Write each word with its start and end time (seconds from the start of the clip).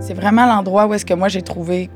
C'est 0.00 0.14
vraiment 0.14 0.46
l'endroit 0.46 0.86
où 0.86 0.94
est-ce 0.94 1.04
que 1.04 1.14
moi 1.14 1.28
j'ai 1.28 1.42
trouvé 1.42 1.90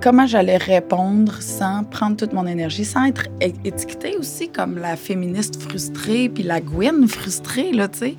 comment 0.00 0.26
j'allais 0.26 0.56
répondre 0.56 1.42
sans 1.42 1.84
prendre 1.84 2.16
toute 2.16 2.32
mon 2.32 2.46
énergie, 2.46 2.84
sans 2.84 3.04
être 3.06 3.26
étiquetée 3.42 4.16
aussi 4.16 4.48
comme 4.48 4.78
la 4.78 4.96
féministe 4.96 5.60
frustrée 5.60 6.28
puis 6.28 6.42
la 6.42 6.60
Gwen 6.60 7.08
frustrée, 7.08 7.72
là, 7.72 7.88
tu 7.88 7.98
sais. 7.98 8.16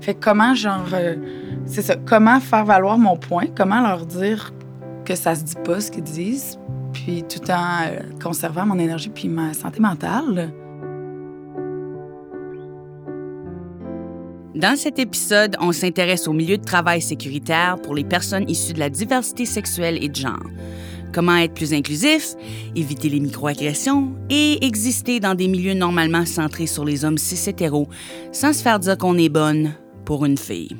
Fait 0.00 0.14
comment, 0.14 0.54
genre, 0.54 0.88
euh, 0.92 1.16
c'est 1.66 1.82
ça, 1.82 1.96
comment 1.96 2.40
faire 2.40 2.64
valoir 2.64 2.98
mon 2.98 3.16
point, 3.16 3.46
comment 3.54 3.80
leur 3.80 4.06
dire 4.06 4.52
que 5.04 5.14
ça 5.14 5.34
se 5.34 5.42
dit 5.42 5.56
pas 5.64 5.80
ce 5.80 5.90
qu'ils 5.90 6.04
disent, 6.04 6.58
puis 6.92 7.24
tout 7.24 7.50
en 7.50 7.82
euh, 7.86 8.00
conservant 8.22 8.66
mon 8.66 8.78
énergie 8.78 9.10
puis 9.10 9.28
ma 9.28 9.54
santé 9.54 9.80
mentale. 9.80 10.52
Dans 14.58 14.76
cet 14.76 14.98
épisode, 14.98 15.56
on 15.60 15.70
s'intéresse 15.70 16.26
au 16.26 16.32
milieu 16.32 16.58
de 16.58 16.64
travail 16.64 17.00
sécuritaire 17.00 17.76
pour 17.80 17.94
les 17.94 18.02
personnes 18.02 18.44
issues 18.50 18.72
de 18.72 18.80
la 18.80 18.90
diversité 18.90 19.46
sexuelle 19.46 20.02
et 20.02 20.08
de 20.08 20.16
genre. 20.16 20.42
Comment 21.14 21.36
être 21.36 21.54
plus 21.54 21.72
inclusif, 21.72 22.34
éviter 22.74 23.08
les 23.08 23.20
microagressions 23.20 24.16
et 24.30 24.66
exister 24.66 25.20
dans 25.20 25.36
des 25.36 25.46
milieux 25.46 25.74
normalement 25.74 26.26
centrés 26.26 26.66
sur 26.66 26.84
les 26.84 27.04
hommes 27.04 27.18
cis 27.18 27.48
hétéros 27.48 27.88
sans 28.32 28.52
se 28.52 28.60
faire 28.60 28.80
dire 28.80 28.98
qu'on 28.98 29.16
est 29.16 29.28
bonne 29.28 29.74
pour 30.04 30.24
une 30.24 30.36
fille. 30.36 30.76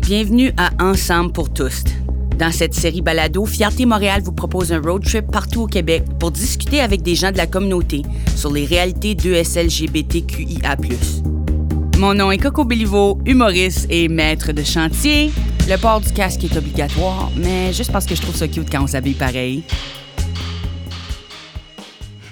Bienvenue 0.00 0.50
à 0.56 0.70
Ensemble 0.82 1.30
pour 1.30 1.52
tous, 1.52 1.84
dans 2.38 2.52
cette 2.52 2.74
série 2.74 3.02
balado, 3.02 3.44
Fierté 3.44 3.84
Montréal 3.84 4.22
vous 4.22 4.32
propose 4.32 4.72
un 4.72 4.80
road 4.80 5.02
trip 5.04 5.26
partout 5.26 5.62
au 5.62 5.66
Québec 5.66 6.04
pour 6.20 6.30
discuter 6.30 6.80
avec 6.80 7.02
des 7.02 7.16
gens 7.16 7.32
de 7.32 7.36
la 7.36 7.48
communauté 7.48 8.02
sur 8.36 8.52
les 8.52 8.64
réalités 8.64 9.16
d'ESLGBTQIA+. 9.16 10.76
Mon 11.98 12.14
nom 12.14 12.30
est 12.30 12.38
Coco 12.38 12.64
Béliveau, 12.64 13.18
humoriste 13.26 13.88
et 13.90 14.06
maître 14.06 14.52
de 14.52 14.62
chantier. 14.62 15.32
Le 15.68 15.76
port 15.78 16.00
du 16.00 16.12
casque 16.12 16.44
est 16.44 16.56
obligatoire, 16.56 17.32
mais 17.36 17.72
juste 17.72 17.90
parce 17.90 18.06
que 18.06 18.14
je 18.14 18.22
trouve 18.22 18.36
ça 18.36 18.46
cute 18.46 18.70
quand 18.70 18.84
on 18.84 18.86
s'habille 18.86 19.14
pareil. 19.14 19.64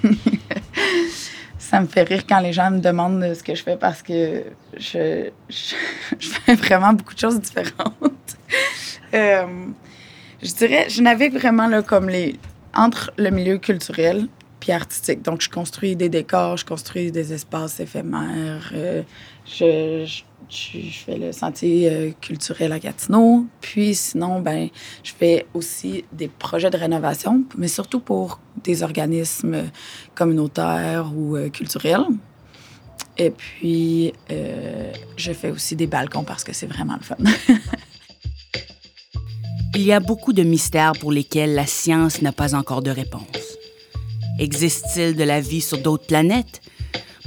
ça 1.59 1.81
me 1.81 1.87
fait 1.87 2.03
rire 2.03 2.23
quand 2.27 2.39
les 2.39 2.53
gens 2.53 2.71
me 2.71 2.79
demandent 2.79 3.33
ce 3.35 3.43
que 3.43 3.55
je 3.55 3.61
fais 3.61 3.75
parce 3.75 4.01
que 4.01 4.43
je, 4.77 5.31
fais 6.19 6.55
vraiment 6.55 6.93
beaucoup 6.93 7.13
de 7.13 7.19
choses 7.19 7.41
différentes. 7.41 8.37
euh, 9.13 9.45
je 10.41 10.53
dirais, 10.53 10.87
je 10.89 11.01
navigue 11.01 11.33
vraiment 11.33 11.67
là, 11.67 11.81
comme 11.81 12.09
les, 12.09 12.35
entre 12.73 13.11
le 13.17 13.29
milieu 13.29 13.57
culturel 13.57 14.27
puis 14.59 14.71
artistique. 14.71 15.21
Donc, 15.21 15.41
je 15.41 15.49
construis 15.49 15.95
des 15.95 16.09
décors, 16.09 16.57
je 16.57 16.65
construis 16.65 17.11
des 17.11 17.33
espaces 17.33 17.79
éphémères. 17.79 18.71
Euh, 18.73 19.03
je, 19.45 20.05
fais 20.49 21.17
le 21.17 21.31
sentier 21.31 21.89
euh, 21.91 22.11
culturel 22.21 22.71
à 22.71 22.79
Gatineau. 22.79 23.45
Puis 23.61 23.93
sinon, 23.95 24.39
ben, 24.39 24.69
je 25.03 25.11
fais 25.13 25.45
aussi 25.53 26.05
des 26.11 26.27
projets 26.27 26.69
de 26.69 26.77
rénovation, 26.77 27.43
mais 27.57 27.67
surtout 27.67 27.99
pour 27.99 28.39
des 28.63 28.83
organismes 28.83 29.69
communautaires 30.15 31.11
ou 31.15 31.35
euh, 31.35 31.49
culturels. 31.49 32.05
Et 33.19 33.31
puis, 33.31 34.13
je 35.17 35.33
fais 35.33 35.49
aussi 35.49 35.75
des 35.75 35.87
balcons 35.87 36.23
parce 36.23 36.43
que 36.43 36.53
c'est 36.53 36.67
vraiment 36.67 36.97
le 36.97 37.03
fun. 37.03 37.15
Il 39.79 39.85
y 39.85 39.93
a 39.93 39.99
beaucoup 39.99 40.33
de 40.33 40.41
mystères 40.41 40.93
pour 40.93 41.11
lesquels 41.11 41.53
la 41.53 41.67
science 41.67 42.23
n'a 42.23 42.31
pas 42.31 42.55
encore 42.55 42.81
de 42.81 42.89
réponse. 42.89 43.21
Existe-t-il 44.39 45.15
de 45.15 45.23
la 45.23 45.39
vie 45.39 45.61
sur 45.61 45.77
d'autres 45.77 46.07
planètes? 46.07 46.61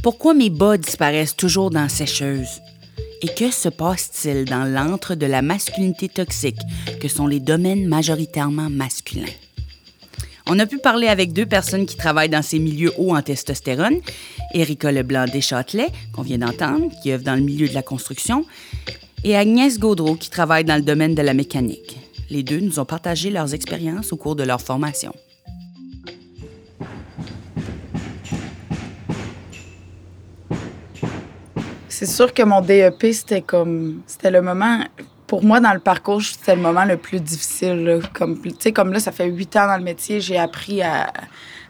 Pourquoi 0.02 0.34
mes 0.34 0.50
bas 0.50 0.76
disparaissent 0.76 1.36
toujours 1.36 1.70
dans 1.70 1.88
sécheuse? 1.88 2.60
Et 3.22 3.28
que 3.28 3.52
se 3.52 3.68
passe-t-il 3.68 4.46
dans 4.46 4.64
l'antre 4.64 5.14
de 5.14 5.26
la 5.26 5.42
masculinité 5.42 6.08
toxique, 6.08 6.58
que 7.00 7.06
sont 7.06 7.28
les 7.28 7.38
domaines 7.38 7.86
majoritairement 7.86 8.68
masculins? 8.68 9.36
On 10.48 10.58
a 10.58 10.66
pu 10.66 10.78
parler 10.78 11.06
avec 11.06 11.32
deux 11.32 11.46
personnes 11.46 11.86
qui 11.86 11.96
travaillent 11.96 12.30
dans 12.30 12.42
ces 12.42 12.58
milieux 12.58 12.92
hauts 12.98 13.14
en 13.14 13.22
testostérone, 13.22 14.00
Erika 14.54 14.90
Leblanc-Deschâtelet, 14.90 15.86
qu'on 16.12 16.22
vient 16.22 16.38
d'entendre, 16.38 16.90
qui 17.00 17.12
œuvre 17.12 17.22
dans 17.22 17.36
le 17.36 17.42
milieu 17.42 17.68
de 17.68 17.74
la 17.74 17.82
construction, 17.82 18.44
et 19.22 19.36
Agnès 19.36 19.78
Gaudreau, 19.78 20.16
qui 20.16 20.30
travaille 20.30 20.64
dans 20.64 20.74
le 20.74 20.82
domaine 20.82 21.14
de 21.14 21.22
la 21.22 21.32
mécanique. 21.32 21.96
Les 22.30 22.44
deux 22.44 22.60
nous 22.60 22.78
ont 22.78 22.84
partagé 22.84 23.28
leurs 23.28 23.54
expériences 23.54 24.12
au 24.12 24.16
cours 24.16 24.36
de 24.36 24.44
leur 24.44 24.60
formation. 24.60 25.12
C'est 31.88 32.06
sûr 32.06 32.32
que 32.32 32.44
mon 32.44 32.60
DEP, 32.60 33.12
c'était 33.12 33.42
comme. 33.42 34.02
C'était 34.06 34.30
le 34.30 34.42
moment. 34.42 34.84
Pour 35.26 35.44
moi, 35.44 35.58
dans 35.60 35.74
le 35.74 35.80
parcours, 35.80 36.22
c'était 36.22 36.54
le 36.54 36.62
moment 36.62 36.84
le 36.84 36.96
plus 36.96 37.20
difficile. 37.20 38.00
Comme, 38.14 38.40
comme 38.74 38.92
là, 38.92 39.00
ça 39.00 39.12
fait 39.12 39.26
huit 39.26 39.54
ans 39.56 39.66
dans 39.66 39.76
le 39.76 39.84
métier, 39.84 40.20
j'ai 40.20 40.38
appris 40.38 40.82
à, 40.82 41.12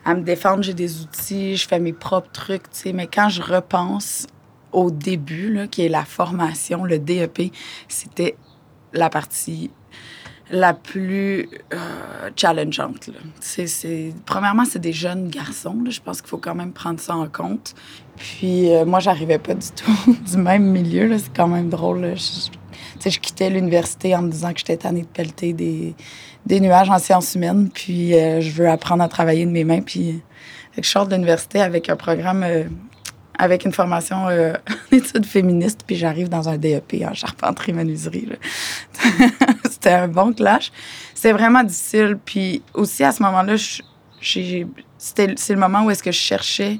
à 0.04 0.15
me 0.15 0.22
défendre, 0.22 0.62
j'ai 0.62 0.75
des 0.75 1.00
outils, 1.00 1.56
je 1.56 1.66
fais 1.66 1.81
mes 1.81 1.93
propres 1.93 2.31
trucs, 2.32 2.62
mais 2.94 3.06
quand 3.06 3.28
je 3.28 3.43
repense 3.43 4.26
au 4.72 4.91
début, 4.91 5.53
là, 5.53 5.66
qui 5.66 5.84
est 5.84 5.88
la 5.88 6.04
formation, 6.04 6.84
le 6.84 6.99
DEP, 6.99 7.53
c'était 7.88 8.37
la 8.93 9.10
partie 9.10 9.70
la 10.50 10.75
plus 10.75 11.49
euh, 11.72 12.31
challengeante. 12.37 13.11
C'est, 13.41 14.12
premièrement, 14.27 14.65
c'est 14.65 14.78
des 14.81 14.93
jeunes 14.93 15.28
garçons. 15.28 15.77
Je 15.88 16.00
pense 16.00 16.21
qu'il 16.21 16.28
faut 16.28 16.38
quand 16.38 16.55
même 16.55 16.72
prendre 16.72 17.00
ça 17.00 17.15
en 17.15 17.28
compte. 17.28 17.75
Puis 18.16 18.72
euh, 18.72 18.84
moi, 18.84 19.00
j'arrivais 19.00 19.38
pas 19.38 19.55
du 19.55 19.69
tout 19.71 20.16
du 20.31 20.37
même 20.37 20.65
milieu. 20.65 21.16
C'est 21.19 21.34
quand 21.34 21.49
même 21.49 21.69
drôle. 21.69 22.15
Je, 22.16 23.11
je 23.11 23.19
quittais 23.19 23.50
l'université 23.50 24.15
en 24.16 24.22
me 24.22 24.31
disant 24.31 24.53
que 24.53 24.59
j'étais 24.59 24.77
tannée 24.77 25.03
de 25.03 25.06
pelleter 25.06 25.53
des, 25.53 25.94
des 26.47 26.61
nuages 26.61 26.91
en 26.91 26.99
sciences 26.99 27.34
humaines. 27.34 27.71
Puis 27.72 28.15
euh, 28.15 28.41
je 28.41 28.50
veux 28.50 28.69
apprendre 28.69 29.05
à 29.05 29.09
travailler 29.09 29.47
de 29.47 29.53
mes 29.53 29.65
mains. 29.65 29.82
Puis 29.82 30.21
je 30.77 30.88
sors 30.88 31.06
de 31.06 31.15
l'université 31.15 31.61
avec 31.61 31.88
un 31.88 31.97
programme 31.97 32.44
avec 33.39 33.65
une 33.65 33.73
formation 33.73 34.29
euh, 34.29 34.53
en 34.93 34.97
études 34.97 35.27
féministes, 35.27 35.83
puis 35.87 35.97
j'arrive 35.97 36.29
dans 36.29 36.49
un 36.49 36.59
DEP 36.59 37.05
en 37.09 37.15
charpenterie 37.15 37.73
menuiserie. 37.73 38.29
C'était 39.71 39.93
un 39.93 40.09
bon 40.09 40.33
clash. 40.33 40.73
C'était 41.15 41.33
vraiment 41.33 41.63
difficile. 41.63 42.19
Puis 42.25 42.63
aussi, 42.75 43.05
à 43.05 43.13
ce 43.13 43.23
moment-là, 43.23 43.55
c'est 44.21 45.55
le 45.55 45.57
moment 45.57 45.85
où 45.85 45.91
est-ce 45.91 46.03
que 46.03 46.13
je 46.13 46.19
cherchais 46.19 46.79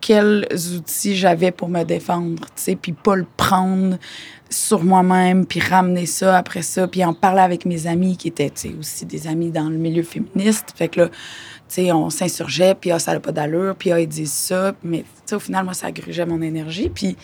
quels 0.00 0.46
outils 0.76 1.16
j'avais 1.16 1.50
pour 1.50 1.68
me 1.68 1.82
défendre, 1.82 2.44
tu 2.46 2.52
sais, 2.54 2.76
puis 2.76 2.92
pas 2.92 3.16
le 3.16 3.26
prendre 3.36 3.98
sur 4.50 4.82
moi-même, 4.82 5.44
puis 5.44 5.60
ramener 5.60 6.06
ça 6.06 6.36
après 6.36 6.62
ça, 6.62 6.88
puis 6.88 7.04
en 7.04 7.12
parler 7.12 7.40
avec 7.40 7.66
mes 7.66 7.86
amis 7.86 8.16
qui 8.16 8.28
étaient, 8.28 8.52
aussi 8.78 9.04
des 9.06 9.26
amis 9.26 9.50
dans 9.50 9.68
le 9.68 9.76
milieu 9.76 10.02
féministe. 10.02 10.72
Fait 10.76 10.88
que 10.88 11.10
on 11.92 12.10
s'insurgeait, 12.10 12.74
puis 12.74 12.90
ah, 12.90 12.98
ça 12.98 13.12
n'a 13.12 13.20
pas 13.20 13.32
d'allure, 13.32 13.74
puis 13.76 13.92
ah, 13.92 14.00
ils 14.00 14.08
disent 14.08 14.32
ça. 14.32 14.74
Mais 14.82 15.04
au 15.32 15.38
final, 15.38 15.64
moi, 15.64 15.74
ça 15.74 15.90
grugeait 15.90 16.26
mon 16.26 16.42
énergie. 16.42 16.88
Puis, 16.88 17.16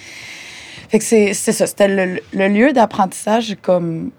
fait 0.89 0.99
que 0.99 1.05
c'est 1.05 1.33
ça. 1.35 1.67
C'était 1.67 1.89
le, 2.33 2.49
lieu 2.49 2.73
d'apprentissage 2.73 3.57
comme 3.63 4.11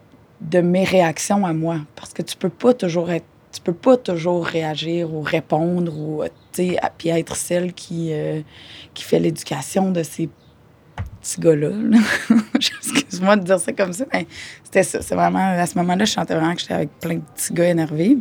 de 0.41 0.61
mes 0.61 0.83
réactions 0.83 1.45
à 1.45 1.53
moi. 1.53 1.77
Parce 1.95 2.13
que 2.13 2.21
tu 2.21 2.35
peux 2.35 2.49
pas 2.49 2.73
toujours 2.73 3.11
être 3.11 3.25
tu 3.51 3.61
peux 3.61 3.73
pas 3.73 3.95
toujours 3.95 4.45
réagir 4.45 5.13
ou 5.13 5.21
répondre 5.21 5.97
ou 5.97 6.23
puis 6.51 7.09
être 7.09 7.35
celle 7.37 7.71
qui, 7.71 8.09
euh, 8.11 8.41
qui 8.93 9.01
fait 9.01 9.17
l'éducation 9.17 9.91
de 9.91 10.03
ces 10.03 10.27
petits 11.21 11.39
gars-là. 11.39 11.69
Excuse-moi 12.55 13.37
de 13.37 13.43
dire 13.43 13.59
ça 13.59 13.71
comme 13.71 13.93
ça, 13.93 14.05
mais 14.13 14.27
c'était 14.63 14.83
ça. 14.83 15.01
C'est 15.01 15.15
vraiment, 15.15 15.57
à 15.57 15.65
ce 15.65 15.77
moment-là, 15.77 16.03
je 16.03 16.11
sentais 16.11 16.35
vraiment 16.35 16.53
que 16.53 16.61
j'étais 16.61 16.73
avec 16.73 16.89
plein 16.99 17.15
de 17.15 17.21
petits 17.33 17.53
gars 17.53 17.69
énervés. 17.69 18.17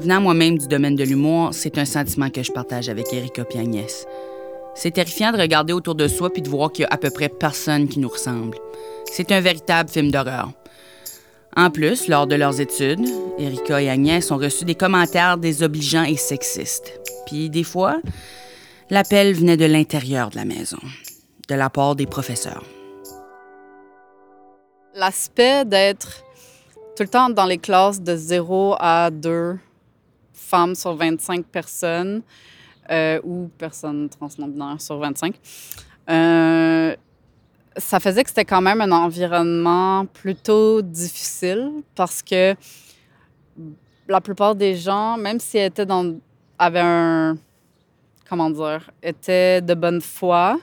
Venant 0.00 0.22
moi-même 0.22 0.56
du 0.56 0.66
domaine 0.66 0.96
de 0.96 1.04
l'humour, 1.04 1.50
c'est 1.52 1.76
un 1.76 1.84
sentiment 1.84 2.30
que 2.30 2.42
je 2.42 2.50
partage 2.50 2.88
avec 2.88 3.12
Erika 3.12 3.44
et 3.50 3.58
Agnès. 3.58 4.06
C'est 4.74 4.92
terrifiant 4.92 5.30
de 5.30 5.36
regarder 5.36 5.74
autour 5.74 5.94
de 5.94 6.08
soi 6.08 6.32
puis 6.32 6.40
de 6.40 6.48
voir 6.48 6.72
qu'il 6.72 6.84
y 6.84 6.86
a 6.86 6.88
à 6.90 6.96
peu 6.96 7.10
près 7.10 7.28
personne 7.28 7.86
qui 7.86 7.98
nous 7.98 8.08
ressemble. 8.08 8.56
C'est 9.04 9.30
un 9.30 9.42
véritable 9.42 9.90
film 9.90 10.10
d'horreur. 10.10 10.52
En 11.54 11.70
plus, 11.70 12.08
lors 12.08 12.26
de 12.26 12.34
leurs 12.34 12.62
études, 12.62 13.06
Erika 13.38 13.82
et 13.82 13.90
Agnès 13.90 14.30
ont 14.30 14.38
reçu 14.38 14.64
des 14.64 14.74
commentaires 14.74 15.36
désobligeants 15.36 16.04
et 16.04 16.16
sexistes. 16.16 16.98
Puis 17.26 17.50
des 17.50 17.64
fois, 17.64 18.00
l'appel 18.88 19.34
venait 19.34 19.58
de 19.58 19.66
l'intérieur 19.66 20.30
de 20.30 20.36
la 20.36 20.46
maison, 20.46 20.78
de 21.46 21.54
la 21.54 21.68
part 21.68 21.94
des 21.94 22.06
professeurs. 22.06 22.64
L'aspect 24.94 25.66
d'être 25.66 26.24
tout 26.96 27.02
le 27.02 27.08
temps 27.10 27.28
dans 27.28 27.44
les 27.44 27.58
classes 27.58 28.00
de 28.00 28.16
0 28.16 28.76
à 28.78 29.10
2 29.10 29.58
femmes 30.40 30.74
sur 30.74 30.94
25 30.94 31.44
personnes 31.46 32.22
euh, 32.90 33.20
ou 33.22 33.50
personnes 33.58 34.08
transnominaires 34.08 34.80
sur 34.80 34.98
25. 34.98 35.34
Euh, 36.08 36.96
ça 37.76 38.00
faisait 38.00 38.24
que 38.24 38.30
c'était 38.30 38.44
quand 38.44 38.60
même 38.60 38.80
un 38.80 38.90
environnement 38.90 40.06
plutôt 40.06 40.82
difficile 40.82 41.70
parce 41.94 42.22
que 42.22 42.54
la 44.08 44.20
plupart 44.20 44.54
des 44.56 44.74
gens, 44.74 45.16
même 45.16 45.38
s'ils 45.38 45.60
étaient 45.60 45.86
dans, 45.86 46.18
avaient 46.58 46.80
un, 46.82 47.36
comment 48.28 48.50
dire, 48.50 48.90
étaient 49.02 49.60
de 49.60 49.74
bonne 49.74 50.00
foi, 50.00 50.58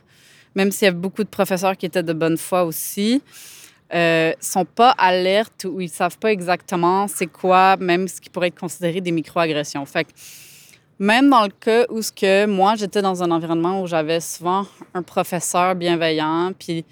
même 0.54 0.72
s'il 0.72 0.86
y 0.88 0.90
a 0.90 0.92
beaucoup 0.92 1.24
de 1.24 1.30
professeurs 1.30 1.78
qui 1.78 1.86
étaient 1.86 2.04
de 2.04 2.14
bonne 2.14 2.38
foi 2.38 2.66
aussi, 2.66 3.22
euh, 3.94 4.34
sont 4.42 4.66
pas 4.66 4.92
alertes 4.92 5.66
ou 5.66 5.80
ils 5.80 5.90
savent 5.90 6.18
pas 6.18 6.32
exactement 6.32 7.08
c'est 7.08 7.28
quoi, 7.28 7.78
même 7.78 8.08
ce 8.08 8.20
qui 8.20 8.30
pourrait 8.30 8.50
être 8.50 8.60
considéré 8.60 9.00
des 9.00 9.12
microagressions. 9.12 9.86
Fait 9.86 10.04
que 10.04 10.10
même 11.00 11.30
dans 11.30 11.44
le 11.44 11.52
cas 11.52 11.86
où 11.90 12.02
ce 12.02 12.12
que 12.12 12.46
moi 12.46 12.76
j'étais 12.76 13.02
dans 13.02 13.24
un 13.24 13.32
environnement 13.32 13.82
où 13.82 13.88
j'avais 13.88 14.20
souvent 14.20 14.66
un 14.94 15.04
professeur 15.04 15.76
bienveillant 15.76 16.52
puis 16.58 16.84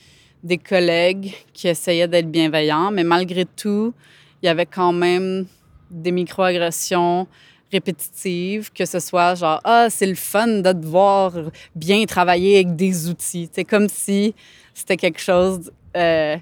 des 0.44 0.58
collègues 0.58 1.34
qui 1.54 1.68
essayaient 1.68 2.08
d'être 2.08 2.30
bienveillants, 2.30 2.92
mais 2.92 3.04
malgré 3.04 3.46
tout, 3.46 3.94
il 4.42 4.46
y 4.46 4.50
avait 4.50 4.68
quand 4.68 4.94
même 4.94 5.48
des 5.90 6.12
microagressions 6.12 7.28
répétitives, 7.72 8.72
que 8.72 8.86
ce 8.86 9.00
soit 9.00 9.36
genre 9.36 9.60
ah 9.64 9.88
c'est 9.90 10.06
le 10.06 10.16
fun 10.16 10.48
de 10.48 10.72
te 10.72 10.86
voir 10.86 11.34
bien 11.76 12.06
travailler 12.06 12.56
avec 12.58 12.76
des 12.76 13.10
outils. 13.10 13.50
C'est 13.52 13.66
comme 13.66 13.90
si 13.90 14.34
c'était 14.74 14.98
quelque 14.98 15.20
chose 15.20 15.72
euh, 15.98 16.38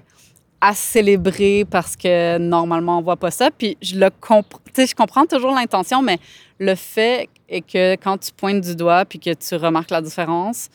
à 0.66 0.72
célébrer 0.72 1.66
parce 1.70 1.94
que 1.94 2.38
normalement 2.38 2.98
on 2.98 3.02
voit 3.02 3.18
pas 3.18 3.30
ça. 3.30 3.50
Puis 3.50 3.76
je 3.82 3.96
le 3.98 4.08
comprends, 4.08 4.62
je 4.74 4.94
comprends 4.94 5.26
toujours 5.26 5.54
l'intention, 5.54 6.00
mais 6.00 6.18
le 6.58 6.74
fait 6.74 7.28
est 7.50 7.60
que 7.60 7.96
quand 7.96 8.16
tu 8.16 8.32
pointes 8.32 8.62
du 8.62 8.74
doigt 8.74 9.04
puis 9.04 9.18
que 9.18 9.34
tu 9.34 9.56
remarques 9.56 9.90
la 9.90 10.00
différence, 10.00 10.70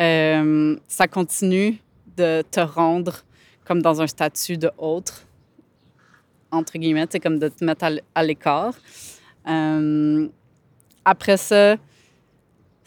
euh, 0.00 0.74
ça 0.88 1.06
continue 1.08 1.76
de 2.16 2.42
te 2.50 2.60
rendre 2.60 3.22
comme 3.66 3.82
dans 3.82 4.00
un 4.00 4.06
statut 4.06 4.56
de 4.56 4.70
autre, 4.78 5.26
entre 6.50 6.78
guillemets, 6.78 7.04
c'est 7.10 7.20
comme 7.20 7.38
de 7.38 7.48
te 7.48 7.62
mettre 7.62 7.84
à 8.14 8.22
l'écart. 8.22 8.72
Euh, 9.46 10.26
après 11.04 11.36
ça, 11.36 11.76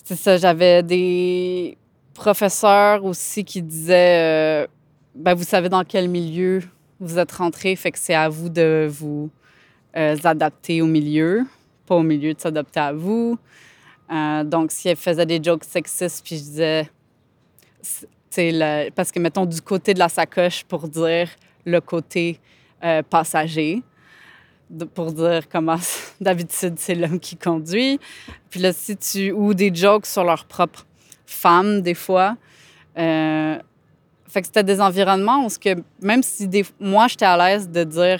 c'est 0.04 0.16
ça, 0.16 0.38
j'avais 0.38 0.82
des 0.82 1.78
professeurs 2.16 3.06
aussi 3.06 3.46
qui 3.46 3.62
disaient, 3.62 4.64
euh, 4.64 4.68
ben, 5.16 5.34
vous 5.34 5.44
savez 5.44 5.70
dans 5.70 5.84
quel 5.84 6.08
milieu 6.08 6.62
vous 7.00 7.18
êtes 7.18 7.32
rentré, 7.32 7.76
fait 7.76 7.92
que 7.92 8.00
c'est 8.00 8.14
à 8.14 8.30
vous 8.30 8.50
de 8.50 8.88
vous 8.90 9.30
euh, 9.98 10.16
adapter 10.24 10.82
au 10.82 10.88
milieu, 10.88 11.44
pas 11.86 11.96
au 11.96 12.04
milieu 12.04 12.34
de 12.34 12.40
s'adapter 12.40 12.80
à 12.80 12.94
vous. 12.94 13.38
donc, 14.10 14.72
si 14.72 14.90
elle 14.90 14.98
faisait 14.98 15.26
des 15.26 15.42
jokes 15.42 15.64
sexistes, 15.64 16.24
puis 16.24 16.38
je 16.38 16.42
disais, 16.42 16.90
parce 18.96 19.12
que, 19.12 19.20
mettons, 19.20 19.46
du 19.46 19.62
côté 19.62 19.94
de 19.94 20.00
la 20.00 20.10
sacoche 20.10 20.64
pour 20.64 20.88
dire 20.88 21.30
le 21.66 21.82
côté 21.82 22.40
euh, 22.84 23.04
passager, 23.04 23.84
pour 24.94 25.12
dire 25.12 25.50
comment 25.50 25.80
d'habitude 26.22 26.76
c'est 26.78 26.96
l'homme 26.96 27.20
qui 27.20 27.36
conduit. 27.36 28.00
Puis 28.50 28.60
là, 28.60 28.72
si 28.74 28.96
tu. 28.98 29.32
ou 29.32 29.54
des 29.54 29.74
jokes 29.74 30.06
sur 30.06 30.24
leur 30.24 30.46
propre 30.46 30.86
femme, 31.26 31.82
des 31.82 31.94
fois. 31.94 32.38
Euh, 32.98 33.60
fait 34.32 34.42
que 34.42 34.48
c'était 34.48 34.64
des 34.64 34.80
environnements 34.80 35.46
où, 35.46 35.50
que, 35.50 35.82
même 36.02 36.24
si 36.24 36.50
moi, 36.80 37.08
j'étais 37.08 37.26
à 37.26 37.38
l'aise 37.38 37.70
de 37.70 37.84
dire 37.84 38.20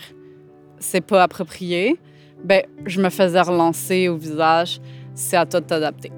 c'est 0.80 1.02
pas 1.02 1.24
approprié, 1.24 2.00
ben 2.44 2.64
je 2.86 3.02
me 3.02 3.10
faisais 3.10 3.42
relancer 3.42 4.08
au 4.10 4.18
visage 4.18 4.82
c'est 5.14 5.38
à 5.38 5.46
toi 5.46 5.60
de 5.60 5.66
t'adapter. 5.66 6.12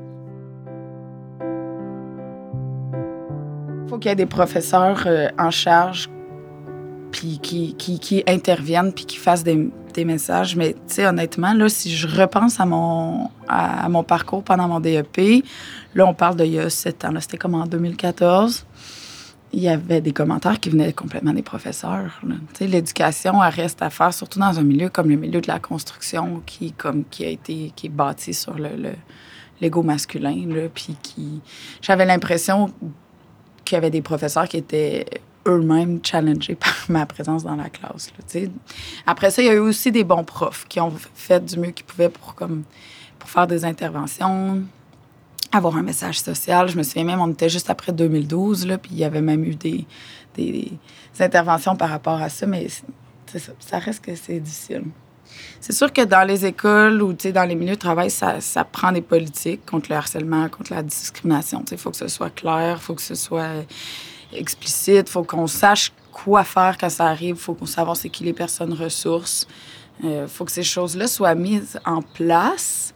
faut 3.94 4.00
qu'il 4.00 4.10
y 4.10 4.12
ait 4.12 4.16
des 4.16 4.26
professeurs 4.26 5.04
euh, 5.06 5.28
en 5.38 5.52
charge 5.52 6.10
puis 7.12 7.38
qui, 7.38 7.76
qui, 7.76 8.24
interviennent 8.28 8.92
puis 8.92 9.06
qui 9.06 9.18
fassent 9.18 9.44
des, 9.44 9.70
messages. 10.04 10.56
Mais 10.56 10.74
tu 10.74 10.96
sais, 10.96 11.06
honnêtement, 11.06 11.54
là, 11.54 11.70
si 11.70 11.96
je 11.96 12.08
repense 12.08 12.60
à 12.60 12.66
mon, 12.66 13.30
à, 13.48 13.88
mon 13.90 14.04
parcours 14.04 14.44
pendant 14.44 14.68
mon 14.68 14.80
DEP, 14.80 15.46
là, 15.94 16.08
on 16.08 16.16
parle 16.16 16.38
d'il 16.38 16.54
y 16.54 16.60
a 16.60 16.72
sept 16.72 17.06
ans. 17.06 17.12
C'était 17.20 17.38
comme 17.38 17.54
en 17.54 17.68
2014. 17.68 18.66
Il 19.54 19.62
y 19.62 19.70
avait 19.70 20.02
des 20.02 20.14
commentaires 20.14 20.60
qui 20.60 20.70
venaient 20.70 20.94
complètement 20.94 21.32
des 21.34 21.44
professeurs. 21.44 22.22
L'éducation, 22.60 23.40
reste 23.40 23.82
à 23.84 23.92
faire, 23.92 24.14
surtout 24.14 24.40
dans 24.40 24.60
un 24.60 24.64
milieu 24.64 24.90
comme 24.90 25.10
le 25.10 25.16
milieu 25.16 25.42
de 25.42 25.48
la 25.48 25.60
construction, 25.60 26.42
qui, 26.46 26.72
comme, 26.72 27.04
qui 27.06 27.24
a 27.24 27.30
été 27.30 27.72
qui 27.76 27.86
est 27.88 27.90
bâti 27.90 28.34
sur 28.34 28.56
le, 28.56 28.70
le 28.76 28.94
l'ego 29.62 29.84
masculin. 29.84 30.46
Là, 30.48 30.68
puis 30.74 30.96
qui... 31.02 31.42
J'avais 31.82 32.06
l'impression 32.06 32.74
qu'il 33.64 33.76
y 33.76 33.78
avait 33.78 33.92
des 33.92 34.02
professeurs 34.02 34.48
qui 34.48 34.58
étaient 34.58 35.06
eux-mêmes 35.48 36.00
challengés 36.04 36.56
par 36.56 36.76
ma 36.90 37.06
présence 37.06 37.44
dans 37.44 37.56
la 37.56 37.70
classe. 37.70 38.12
Après 39.06 39.32
ça, 39.32 39.42
il 39.42 39.46
y 39.46 39.50
a 39.50 39.54
eu 39.54 39.60
aussi 39.60 39.92
des 39.92 40.04
bons 40.04 40.24
profs 40.24 40.66
qui 40.68 40.80
ont 40.80 40.94
fait 41.16 41.44
du 41.44 41.60
mieux 41.60 41.72
qu'ils 41.72 41.86
pouvaient 41.86 42.10
pour, 42.10 42.36
comme, 42.36 42.64
pour 43.20 43.30
faire 43.30 43.48
des 43.48 43.66
interventions, 43.66 44.64
avoir 45.58 45.78
un 45.78 45.84
message 45.84 46.20
social. 46.20 46.68
Je 46.70 46.78
me 46.78 46.84
souviens 46.84 47.04
même, 47.04 47.22
on 47.22 47.32
était 47.32 47.50
juste 47.50 47.70
après 47.70 47.92
2012, 47.92 48.68
là, 48.68 48.78
puis 48.78 48.92
il 48.94 49.00
y 49.00 49.04
avait 49.04 49.22
même 49.22 49.44
eu 49.44 49.56
des, 49.56 49.86
des, 50.36 50.72
interventions 51.20 51.76
par 51.76 51.90
rapport 51.90 52.22
à 52.22 52.30
ça, 52.30 52.46
mais 52.46 52.68
ça, 52.70 53.40
ça 53.60 53.80
reste 53.80 54.04
que 54.04 54.16
c'est 54.16 54.40
difficile. 54.40 54.84
C'est 55.60 55.74
sûr 55.74 55.92
que 55.92 56.04
dans 56.04 56.28
les 56.28 56.46
écoles 56.46 57.02
ou 57.02 57.14
dans 57.14 57.48
les 57.48 57.56
milieux 57.56 57.76
de 57.76 57.80
travail, 57.80 58.12
ça, 58.12 58.42
ça, 58.42 58.64
prend 58.64 58.92
des 58.92 59.02
politiques 59.02 59.66
contre 59.66 59.90
le 59.90 59.96
harcèlement, 59.96 60.50
contre 60.50 60.74
la 60.74 60.84
discrimination. 60.84 61.64
Il 61.72 61.78
faut 61.78 61.92
que 61.92 61.98
ce 61.98 62.08
soit 62.08 62.30
clair, 62.30 62.78
il 62.80 62.84
faut 62.84 62.96
que 62.96 63.02
ce 63.02 63.16
soit 63.16 63.66
explicite, 64.34 65.08
il 65.08 65.12
faut 65.12 65.24
qu'on 65.24 65.48
sache 65.48 65.92
quoi 66.12 66.44
faire 66.44 66.78
quand 66.78 66.90
ça 66.90 67.06
arrive, 67.06 67.36
il 67.36 67.42
faut 67.42 67.54
qu'on 67.54 67.66
sache 67.66 67.88
c'est 67.96 68.10
qui 68.10 68.24
les 68.24 68.34
personnes 68.34 68.74
ressources. 68.74 69.48
Il 70.02 70.10
euh, 70.10 70.28
faut 70.28 70.46
que 70.46 70.52
ces 70.52 70.64
choses-là 70.64 71.08
soient 71.08 71.36
mises 71.36 71.80
en 71.86 72.02
place, 72.02 72.94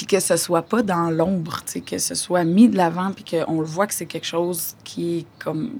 puis 0.00 0.06
que 0.06 0.20
ce 0.20 0.38
soit 0.38 0.62
pas 0.62 0.82
dans 0.82 1.10
l'ombre, 1.10 1.60
que 1.84 1.98
ce 1.98 2.14
soit 2.14 2.44
mis 2.44 2.70
de 2.70 2.76
l'avant, 2.78 3.12
puis 3.12 3.22
qu'on 3.22 3.60
le 3.60 3.66
voit 3.66 3.86
que 3.86 3.92
c'est 3.92 4.06
quelque 4.06 4.26
chose 4.26 4.74
qui 4.82 5.18
est 5.18 5.26
comme 5.38 5.72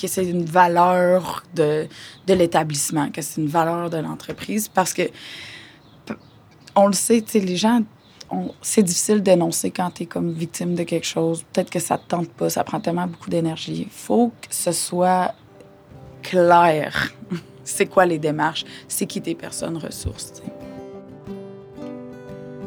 que 0.00 0.06
c'est 0.06 0.24
une 0.24 0.44
valeur 0.44 1.42
de, 1.56 1.88
de 2.28 2.34
l'établissement, 2.34 3.10
que 3.10 3.20
c'est 3.20 3.40
une 3.40 3.48
valeur 3.48 3.90
de 3.90 3.96
l'entreprise. 3.96 4.68
Parce 4.68 4.94
que, 4.94 5.02
on 6.76 6.86
le 6.86 6.92
sait, 6.92 7.24
les 7.34 7.56
gens, 7.56 7.80
c'est 8.62 8.84
difficile 8.84 9.24
d'énoncer 9.24 9.72
quand 9.72 9.90
tu 9.90 10.04
es 10.04 10.06
comme 10.06 10.30
victime 10.30 10.76
de 10.76 10.84
quelque 10.84 11.08
chose. 11.08 11.44
Peut-être 11.52 11.70
que 11.70 11.80
ça 11.80 11.98
te 11.98 12.06
tente 12.06 12.28
pas, 12.28 12.50
ça 12.50 12.62
prend 12.62 12.78
tellement 12.78 13.08
beaucoup 13.08 13.30
d'énergie. 13.30 13.88
Faut 13.90 14.30
que 14.40 14.54
ce 14.54 14.70
soit 14.70 15.34
clair. 16.22 17.12
c'est 17.64 17.86
quoi 17.86 18.06
les 18.06 18.20
démarches? 18.20 18.64
C'est 18.86 19.06
qui 19.06 19.20
tes 19.20 19.34
personnes 19.34 19.78
ressources? 19.78 20.32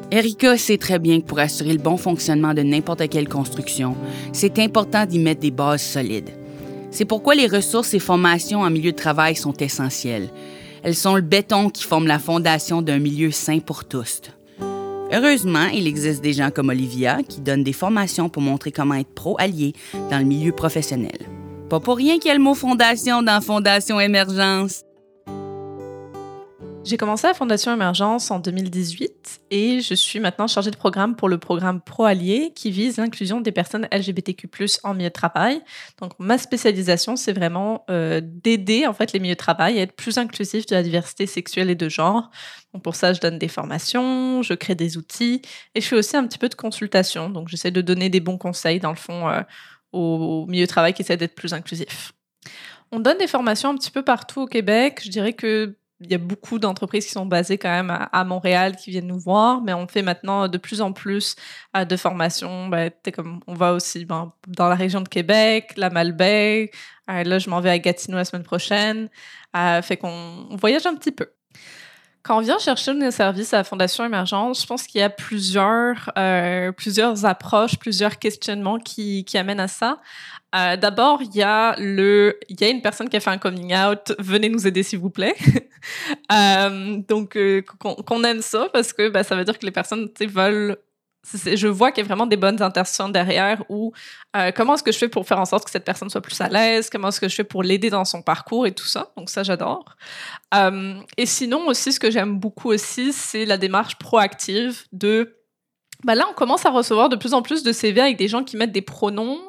Erika 0.09 0.57
sait 0.57 0.77
très 0.77 0.99
bien 0.99 1.19
que 1.19 1.25
pour 1.25 1.39
assurer 1.39 1.73
le 1.73 1.79
bon 1.79 1.97
fonctionnement 1.97 2.53
de 2.53 2.61
n'importe 2.61 3.09
quelle 3.09 3.27
construction, 3.27 3.95
c'est 4.31 4.57
important 4.59 5.05
d'y 5.05 5.19
mettre 5.19 5.41
des 5.41 5.51
bases 5.51 5.81
solides. 5.81 6.29
C'est 6.91 7.03
pourquoi 7.03 7.35
les 7.35 7.47
ressources 7.47 7.93
et 7.93 7.99
formations 7.99 8.61
en 8.61 8.69
milieu 8.69 8.91
de 8.91 8.97
travail 8.97 9.35
sont 9.35 9.53
essentielles. 9.53 10.29
Elles 10.83 10.95
sont 10.95 11.15
le 11.15 11.21
béton 11.21 11.69
qui 11.69 11.83
forme 11.83 12.07
la 12.07 12.19
fondation 12.19 12.81
d'un 12.81 12.99
milieu 12.99 13.31
sain 13.31 13.59
pour 13.59 13.83
tous. 13.83 14.21
Heureusement, 15.11 15.67
il 15.73 15.87
existe 15.87 16.21
des 16.21 16.33
gens 16.33 16.51
comme 16.51 16.69
Olivia 16.69 17.21
qui 17.23 17.41
donnent 17.41 17.63
des 17.63 17.73
formations 17.73 18.29
pour 18.29 18.41
montrer 18.41 18.71
comment 18.71 18.95
être 18.95 19.13
pro-allié 19.13 19.73
dans 20.09 20.19
le 20.19 20.25
milieu 20.25 20.53
professionnel. 20.53 21.17
Pas 21.69 21.81
pour 21.81 21.97
rien 21.97 22.17
qu'il 22.17 22.29
y 22.29 22.31
a 22.31 22.37
le 22.37 22.43
mot 22.43 22.53
fondation 22.53 23.21
dans 23.21 23.41
Fondation 23.41 23.99
Émergence. 23.99 24.83
J'ai 26.87 26.95
commencé 26.95 27.27
à 27.27 27.33
Fondation 27.33 27.73
Émergence 27.73 28.31
en 28.31 28.39
2018 28.39 29.41
et 29.51 29.81
je 29.81 29.93
suis 29.93 30.21
maintenant 30.21 30.47
chargée 30.47 30.71
de 30.71 30.77
programme 30.77 31.17
pour 31.17 31.27
le 31.27 31.37
programme 31.37 31.81
Pro 31.81 32.05
Allié 32.05 32.53
qui 32.55 32.71
vise 32.71 32.95
l'inclusion 32.95 33.41
des 33.41 33.51
personnes 33.51 33.89
LGBTQ+ 33.91 34.47
en 34.85 34.93
milieu 34.93 35.09
de 35.09 35.13
travail. 35.13 35.61
Donc 35.99 36.13
ma 36.17 36.37
spécialisation, 36.37 37.17
c'est 37.17 37.33
vraiment 37.33 37.83
euh, 37.89 38.21
d'aider 38.23 38.87
en 38.87 38.93
fait 38.93 39.11
les 39.11 39.19
milieux 39.19 39.33
de 39.33 39.37
travail 39.37 39.79
à 39.79 39.81
être 39.81 39.97
plus 39.97 40.17
inclusifs 40.17 40.65
de 40.65 40.75
la 40.75 40.81
diversité 40.81 41.25
sexuelle 41.25 41.69
et 41.69 41.75
de 41.75 41.89
genre. 41.89 42.31
Donc 42.73 42.83
pour 42.83 42.95
ça, 42.95 43.11
je 43.11 43.19
donne 43.19 43.37
des 43.37 43.49
formations, 43.49 44.41
je 44.41 44.53
crée 44.53 44.75
des 44.75 44.95
outils 44.95 45.41
et 45.75 45.81
je 45.81 45.87
fais 45.89 45.97
aussi 45.97 46.15
un 46.15 46.25
petit 46.25 46.37
peu 46.37 46.47
de 46.47 46.55
consultation. 46.55 47.29
Donc 47.29 47.49
j'essaie 47.49 47.71
de 47.71 47.81
donner 47.81 48.09
des 48.09 48.21
bons 48.21 48.37
conseils 48.37 48.79
dans 48.79 48.91
le 48.91 48.95
fond 48.95 49.27
euh, 49.27 49.41
aux 49.91 50.45
milieux 50.47 50.67
de 50.67 50.69
travail 50.69 50.93
qui 50.93 51.01
essaient 51.01 51.17
d'être 51.17 51.35
plus 51.35 51.51
inclusifs. 51.51 52.13
On 52.93 53.01
donne 53.01 53.17
des 53.17 53.27
formations 53.27 53.71
un 53.71 53.75
petit 53.75 53.91
peu 53.91 54.03
partout 54.03 54.43
au 54.43 54.47
Québec. 54.47 55.01
Je 55.03 55.09
dirais 55.09 55.33
que 55.33 55.75
il 55.99 56.11
y 56.11 56.13
a 56.13 56.17
beaucoup 56.17 56.59
d'entreprises 56.59 57.05
qui 57.05 57.11
sont 57.11 57.25
basées 57.25 57.57
quand 57.57 57.69
même 57.69 58.07
à, 58.11 58.23
Montréal 58.23 58.75
qui 58.75 58.91
viennent 58.91 59.07
nous 59.07 59.19
voir, 59.19 59.61
mais 59.61 59.73
on 59.73 59.87
fait 59.87 60.03
maintenant 60.03 60.47
de 60.47 60.57
plus 60.57 60.81
en 60.81 60.93
plus 60.93 61.35
euh, 61.75 61.85
de 61.85 61.97
formations. 61.97 62.67
Ben, 62.67 62.91
on 63.47 63.53
va 63.53 63.73
aussi 63.73 64.05
ben, 64.05 64.31
dans 64.47 64.69
la 64.69 64.75
région 64.75 65.01
de 65.01 65.09
Québec, 65.09 65.73
la 65.75 65.89
Malbaie. 65.89 66.69
Euh, 67.09 67.23
là, 67.23 67.39
je 67.39 67.49
m'en 67.49 67.61
vais 67.61 67.71
à 67.71 67.79
Gatineau 67.79 68.17
la 68.17 68.25
semaine 68.25 68.43
prochaine. 68.43 69.09
Euh, 69.55 69.81
fait 69.81 69.97
qu'on 69.97 70.49
voyage 70.51 70.85
un 70.85 70.95
petit 70.95 71.11
peu. 71.11 71.31
Quand 72.21 72.37
on 72.37 72.41
vient 72.41 72.59
chercher 72.59 72.93
nos 72.93 73.09
services 73.09 73.53
à 73.53 73.57
la 73.57 73.63
Fondation 73.63 74.03
Émergence, 74.03 74.61
je 74.61 74.67
pense 74.67 74.83
qu'il 74.83 74.99
y 74.99 75.03
a 75.03 75.09
plusieurs, 75.09 76.11
plusieurs 76.75 77.23
approches, 77.23 77.79
plusieurs 77.79 78.19
questionnements 78.19 78.79
qui 78.79 79.25
amènent 79.35 79.61
à 79.61 79.69
ça. 79.69 79.99
Euh, 80.55 80.77
d'abord, 80.77 81.21
il 81.21 81.35
y 81.35 81.41
a 81.41 81.75
le, 81.77 82.39
il 82.47 82.59
y 82.59 82.63
a 82.63 82.69
une 82.69 82.81
personne 82.81 83.09
qui 83.09 83.17
a 83.17 83.19
fait 83.19 83.29
un 83.29 83.37
coming 83.37 83.75
out. 83.75 84.13
Venez 84.19 84.49
nous 84.49 84.65
aider, 84.65 84.83
s'il 84.83 84.99
vous 84.99 85.09
plaît. 85.09 85.35
euh, 86.31 86.97
donc, 87.07 87.35
euh, 87.35 87.61
qu'on 87.61 88.23
aime 88.23 88.41
ça 88.41 88.69
parce 88.71 88.93
que 88.93 89.09
bah, 89.09 89.23
ça 89.23 89.35
veut 89.35 89.43
dire 89.43 89.59
que 89.59 89.65
les 89.65 89.71
personnes 89.71 90.09
veulent 90.21 90.77
je 91.55 91.67
vois 91.67 91.91
qu'il 91.91 92.03
y 92.03 92.05
a 92.05 92.07
vraiment 92.07 92.25
des 92.25 92.37
bonnes 92.37 92.61
intentions 92.61 93.09
derrière 93.09 93.61
euh, 93.69 94.51
comment 94.55 94.75
est-ce 94.75 94.83
que 94.83 94.93
je 94.93 94.97
fais 94.97 95.09
pour 95.09 95.27
faire 95.27 95.39
en 95.39 95.43
sorte 95.43 95.65
que 95.65 95.71
cette 95.71 95.83
personne 95.83 96.09
soit 96.09 96.21
plus 96.21 96.39
à 96.39 96.47
l'aise, 96.47 96.89
comment 96.89 97.09
est-ce 97.09 97.19
que 97.19 97.27
je 97.27 97.35
fais 97.35 97.43
pour 97.43 97.63
l'aider 97.63 97.89
dans 97.89 98.05
son 98.05 98.21
parcours 98.21 98.65
et 98.65 98.71
tout 98.71 98.85
ça? 98.85 99.11
Donc 99.17 99.29
ça, 99.29 99.43
j'adore. 99.43 99.97
Et 101.17 101.25
sinon 101.25 101.67
aussi, 101.67 101.91
ce 101.91 101.99
que 101.99 102.11
j'aime 102.11 102.39
beaucoup 102.39 102.69
aussi, 102.69 103.11
c'est 103.11 103.43
la 103.43 103.57
démarche 103.57 103.97
proactive 103.97 104.83
de... 104.93 105.35
Bah 106.05 106.15
là, 106.15 106.25
on 106.29 106.33
commence 106.33 106.65
à 106.65 106.69
recevoir 106.69 107.09
de 107.09 107.17
plus 107.17 107.33
en 107.33 107.41
plus 107.41 107.61
de 107.61 107.73
CV 107.73 107.99
avec 107.99 108.15
des 108.15 108.29
gens 108.29 108.45
qui 108.45 108.55
mettent 108.55 108.71
des 108.71 108.81
pronoms. 108.81 109.41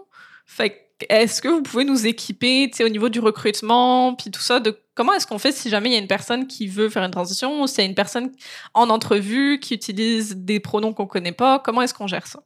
Fait 0.47 0.88
est-ce 1.09 1.41
que 1.41 1.49
vous 1.49 1.63
pouvez 1.63 1.85
nous 1.85 2.07
équiper 2.07 2.71
au 2.81 2.89
niveau 2.89 3.09
du 3.09 3.21
recrutement, 3.21 4.15
puis 4.15 4.31
tout 4.31 4.41
ça, 4.41 4.61
de 4.61 4.77
comment 4.95 5.13
est-ce 5.13 5.27
qu'on 5.27 5.39
fait 5.39 5.53
si 5.53 5.71
jamais 5.71 5.91
il 5.91 5.93
y 5.93 5.97
a 5.97 6.01
une 6.01 6.09
personne 6.09 6.47
qui 6.47 6.67
veut 6.67 6.89
faire 6.89 7.05
une 7.05 7.11
transition 7.11 7.63
ou 7.63 7.67
s'il 7.67 7.79
y 7.79 7.87
a 7.87 7.89
une 7.89 7.95
personne 7.95 8.33
en 8.75 8.91
entrevue 8.91 9.61
qui 9.61 9.75
utilise 9.75 10.37
des 10.37 10.61
pronoms 10.61 10.93
qu'on 10.93 11.07
connaît 11.07 11.33
pas, 11.33 11.61
comment 11.61 11.83
est-ce 11.83 11.95
qu'on 11.95 12.09
gère 12.09 12.27
ça? 12.27 12.41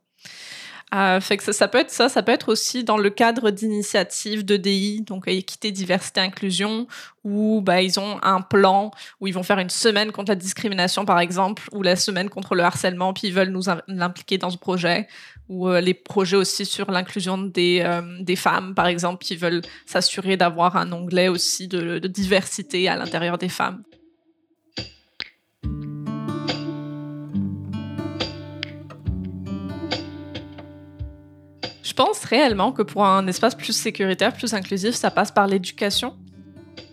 Euh, 0.94 1.20
que 1.20 1.52
ça, 1.52 1.68
peut 1.68 1.78
être 1.78 1.90
ça, 1.90 2.10
ça 2.10 2.22
peut 2.22 2.32
être 2.32 2.50
aussi 2.50 2.84
dans 2.84 2.98
le 2.98 3.08
cadre 3.08 3.50
d'initiatives 3.50 4.44
d'EDI, 4.44 5.00
donc 5.00 5.26
équité, 5.26 5.72
diversité, 5.72 6.20
inclusion, 6.20 6.86
où 7.24 7.62
bah, 7.62 7.80
ils 7.80 7.98
ont 7.98 8.18
un 8.22 8.42
plan 8.42 8.90
où 9.18 9.26
ils 9.26 9.32
vont 9.32 9.42
faire 9.42 9.58
une 9.58 9.70
semaine 9.70 10.12
contre 10.12 10.32
la 10.32 10.36
discrimination, 10.36 11.06
par 11.06 11.18
exemple, 11.18 11.62
ou 11.72 11.82
la 11.82 11.96
semaine 11.96 12.28
contre 12.28 12.54
le 12.54 12.62
harcèlement, 12.62 13.14
puis 13.14 13.28
ils 13.28 13.32
veulent 13.32 13.48
nous 13.48 13.70
impliquer 13.70 14.36
dans 14.36 14.50
ce 14.50 14.58
projet, 14.58 15.08
ou 15.48 15.68
euh, 15.68 15.80
les 15.80 15.94
projets 15.94 16.36
aussi 16.36 16.64
sur 16.64 16.90
l'inclusion 16.90 17.50
euh, 17.56 18.02
des 18.20 18.36
femmes, 18.36 18.74
par 18.74 18.86
exemple, 18.86 19.24
qui 19.24 19.36
veulent 19.36 19.62
s'assurer 19.86 20.36
d'avoir 20.36 20.76
un 20.76 20.90
onglet 20.92 21.28
aussi 21.28 21.68
de 21.68 21.98
diversité 21.98 22.88
à 22.88 22.96
l'intérieur 22.96 23.38
des 23.38 23.48
femmes. 23.48 23.82
Je 31.92 31.94
pense 31.94 32.24
réellement 32.24 32.72
que 32.72 32.80
pour 32.80 33.04
un 33.04 33.26
espace 33.26 33.54
plus 33.54 33.74
sécuritaire, 33.74 34.32
plus 34.32 34.54
inclusif, 34.54 34.94
ça 34.94 35.10
passe 35.10 35.30
par 35.30 35.46
l'éducation. 35.46 36.16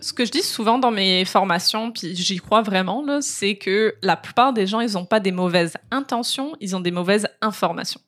Ce 0.02 0.12
que 0.12 0.26
je 0.26 0.30
dis 0.30 0.42
souvent 0.42 0.78
dans 0.78 0.90
mes 0.90 1.24
formations, 1.24 1.90
puis 1.90 2.14
j'y 2.14 2.36
crois 2.36 2.60
vraiment, 2.60 3.22
c'est 3.22 3.56
que 3.56 3.94
la 4.02 4.16
plupart 4.16 4.52
des 4.52 4.66
gens, 4.66 4.80
ils 4.80 4.92
n'ont 4.92 5.06
pas 5.06 5.18
des 5.18 5.32
mauvaises 5.32 5.74
intentions, 5.90 6.54
ils 6.60 6.76
ont 6.76 6.80
des 6.80 6.90
mauvaises 6.90 7.26
informations. 7.40 8.02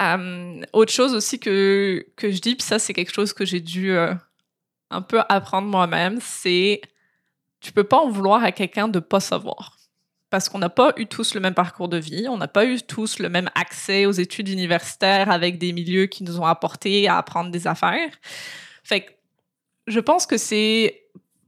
Euh, 0.00 0.62
autre 0.72 0.92
chose 0.92 1.14
aussi 1.14 1.38
que, 1.38 2.06
que 2.16 2.30
je 2.30 2.40
dis, 2.40 2.54
puis 2.54 2.66
ça 2.66 2.78
c'est 2.78 2.94
quelque 2.94 3.12
chose 3.12 3.32
que 3.32 3.44
j'ai 3.44 3.60
dû 3.60 3.92
euh, 3.92 4.14
un 4.90 5.02
peu 5.02 5.20
apprendre 5.28 5.68
moi-même, 5.68 6.18
c'est 6.22 6.80
tu 7.60 7.72
peux 7.72 7.84
pas 7.84 7.98
en 7.98 8.10
vouloir 8.10 8.42
à 8.42 8.52
quelqu'un 8.52 8.88
de 8.88 8.98
pas 8.98 9.20
savoir 9.20 9.76
parce 10.30 10.48
qu'on 10.48 10.58
n'a 10.58 10.68
pas 10.68 10.92
eu 10.96 11.06
tous 11.06 11.34
le 11.34 11.40
même 11.40 11.54
parcours 11.54 11.88
de 11.88 11.98
vie, 11.98 12.28
on 12.28 12.36
n'a 12.36 12.48
pas 12.48 12.64
eu 12.64 12.80
tous 12.80 13.18
le 13.18 13.28
même 13.28 13.50
accès 13.56 14.06
aux 14.06 14.12
études 14.12 14.48
universitaires 14.48 15.30
avec 15.30 15.58
des 15.58 15.72
milieux 15.72 16.06
qui 16.06 16.22
nous 16.22 16.38
ont 16.38 16.46
apporté 16.46 17.08
à 17.08 17.18
apprendre 17.18 17.50
des 17.50 17.66
affaires. 17.66 18.12
Fait 18.84 19.02
que 19.02 19.10
je 19.88 19.98
pense 19.98 20.26
que 20.26 20.36
c'est 20.36 21.02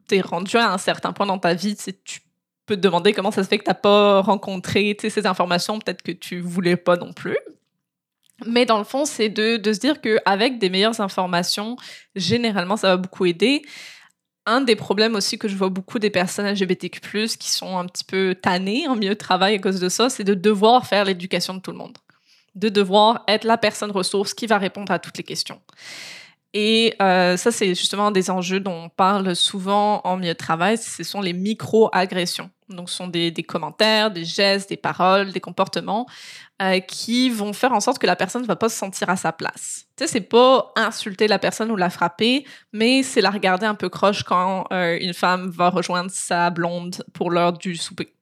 t'es 0.08 0.20
rendu 0.20 0.56
à 0.56 0.72
un 0.72 0.78
certain 0.78 1.12
point 1.12 1.26
dans 1.26 1.38
ta 1.38 1.54
vie, 1.54 1.76
tu 2.04 2.20
peux 2.66 2.76
te 2.76 2.80
demander 2.80 3.12
comment 3.12 3.30
ça 3.30 3.44
se 3.44 3.48
fait 3.48 3.58
que 3.58 3.64
t'as 3.64 3.74
pas 3.74 4.20
rencontré 4.20 4.96
ces 4.98 5.26
informations, 5.26 5.78
peut-être 5.78 6.02
que 6.02 6.12
tu 6.12 6.40
voulais 6.40 6.76
pas 6.76 6.96
non 6.96 7.12
plus. 7.12 7.38
Mais 8.46 8.66
dans 8.66 8.78
le 8.78 8.84
fond, 8.84 9.04
c'est 9.04 9.28
de, 9.28 9.56
de 9.56 9.72
se 9.72 9.78
dire 9.78 10.00
qu'avec 10.00 10.58
des 10.58 10.70
meilleures 10.70 11.00
informations, 11.00 11.76
généralement, 12.14 12.76
ça 12.76 12.88
va 12.88 12.96
beaucoup 12.96 13.26
aider 13.26 13.62
un 14.46 14.60
des 14.60 14.76
problèmes 14.76 15.14
aussi 15.14 15.38
que 15.38 15.48
je 15.48 15.56
vois 15.56 15.68
beaucoup 15.68 15.98
des 15.98 16.10
personnes 16.10 16.46
LGBTQ+, 16.46 17.00
qui 17.38 17.50
sont 17.50 17.78
un 17.78 17.86
petit 17.86 18.04
peu 18.04 18.34
tannées 18.40 18.88
en 18.88 18.96
milieu 18.96 19.10
de 19.10 19.18
travail 19.18 19.54
à 19.54 19.58
cause 19.58 19.80
de 19.80 19.88
ça, 19.88 20.10
c'est 20.10 20.24
de 20.24 20.34
devoir 20.34 20.86
faire 20.86 21.04
l'éducation 21.04 21.54
de 21.54 21.60
tout 21.60 21.70
le 21.70 21.78
monde. 21.78 21.96
De 22.54 22.68
devoir 22.68 23.24
être 23.28 23.44
la 23.44 23.56
personne 23.56 23.90
ressource 23.90 24.34
qui 24.34 24.46
va 24.46 24.58
répondre 24.58 24.92
à 24.92 24.98
toutes 24.98 25.16
les 25.16 25.24
questions. 25.24 25.60
Et 26.54 26.94
euh, 27.00 27.36
ça, 27.36 27.50
c'est 27.50 27.68
justement 27.68 28.10
des 28.10 28.30
enjeux 28.30 28.60
dont 28.60 28.84
on 28.84 28.88
parle 28.90 29.34
souvent 29.34 30.02
en 30.04 30.16
milieu 30.16 30.34
de 30.34 30.38
travail, 30.38 30.76
ce 30.76 31.02
sont 31.02 31.22
les 31.22 31.32
micro-agressions. 31.32 32.50
Donc, 32.68 32.90
ce 32.90 32.96
sont 32.96 33.08
des, 33.08 33.32
commentaires, 33.46 34.10
des 34.10 34.24
gestes, 34.24 34.68
des 34.68 34.76
paroles, 34.76 35.32
des 35.32 35.40
comportements 35.40 36.06
euh, 36.60 36.80
qui 36.80 37.30
vont 37.30 37.52
faire 37.52 37.72
en 37.72 37.80
sorte 37.80 37.98
que 37.98 38.06
la 38.06 38.16
personne 38.16 38.42
ne 38.42 38.46
va 38.46 38.56
pas 38.56 38.68
se 38.68 38.76
sentir 38.76 39.08
à 39.08 39.16
sa 39.16 39.32
place. 39.32 39.86
Tu 39.96 40.04
sais, 40.04 40.12
c'est 40.12 40.20
pas 40.20 40.72
insulter 40.76 41.26
la 41.26 41.38
personne 41.38 41.70
ou 41.70 41.76
la 41.76 41.90
frapper, 41.90 42.44
mais 42.72 43.02
c'est 43.02 43.20
la 43.20 43.30
regarder 43.30 43.66
un 43.66 43.74
peu 43.74 43.88
croche 43.88 44.22
quand 44.22 44.66
euh, 44.72 44.98
une 45.00 45.14
femme 45.14 45.50
va 45.50 45.70
rejoindre 45.70 46.10
sa 46.10 46.50
blonde 46.50 47.02
pour 47.14 47.30
l'heure 47.30 47.54
du 47.54 47.76
souper. 47.76 48.14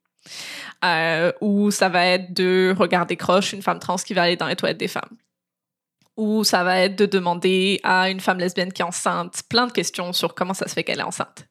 Ou 1.41 1.71
ça 1.71 1.89
va 1.89 2.07
être 2.07 2.33
de 2.33 2.75
regarder 2.79 3.17
croche 3.17 3.53
une 3.53 3.63
femme 3.63 3.79
trans 3.79 3.97
qui 3.97 4.15
va 4.15 4.23
aller 4.23 4.37
dans 4.37 4.47
les 4.47 4.57
toilettes 4.57 4.79
des 4.79 4.89
femmes 4.89 5.17
ou 6.21 6.45
ça 6.45 6.65
va 6.65 6.81
être 6.81 6.97
de 6.97 7.07
demander 7.07 7.81
à 7.83 8.11
une 8.11 8.21
femme 8.21 8.39
lesbienne 8.39 8.75
qui 8.75 8.83
est 8.83 8.85
enceinte 8.85 9.43
plein 9.49 9.67
de 9.67 9.73
questions 9.73 10.13
sur 10.13 10.35
comment 10.35 10.53
ça 10.53 10.69
se 10.69 10.75
fait 10.75 10.85
qu'elle 10.85 11.01
est 11.01 11.03
enceinte. 11.03 11.49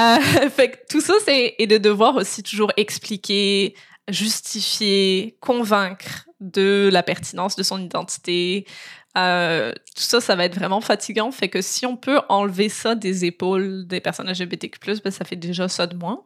Euh, 0.00 0.18
fait 0.50 0.72
que 0.72 0.76
tout 0.90 1.00
ça, 1.00 1.14
c'est 1.24 1.54
et 1.60 1.68
de 1.68 1.78
devoir 1.78 2.16
aussi 2.16 2.42
toujours 2.42 2.72
expliquer, 2.76 3.76
justifier, 4.08 5.38
convaincre 5.40 6.26
de 6.40 6.90
la 6.92 7.04
pertinence 7.04 7.54
de 7.54 7.62
son 7.62 7.80
identité. 7.80 8.66
Euh, 9.16 9.72
tout 9.94 10.02
ça, 10.02 10.20
ça 10.20 10.34
va 10.34 10.46
être 10.46 10.56
vraiment 10.56 10.80
fatigant. 10.80 11.30
Fait 11.30 11.48
que 11.48 11.62
si 11.62 11.86
on 11.86 11.96
peut 11.96 12.20
enlever 12.28 12.68
ça 12.68 12.96
des 12.96 13.24
épaules 13.24 13.86
des 13.86 14.00
personnes 14.00 14.28
LGBTQ+, 14.28 14.80
ben, 15.04 15.12
ça 15.12 15.24
fait 15.24 15.36
déjà 15.36 15.68
ça 15.68 15.86
de 15.86 15.94
moins. 15.94 16.24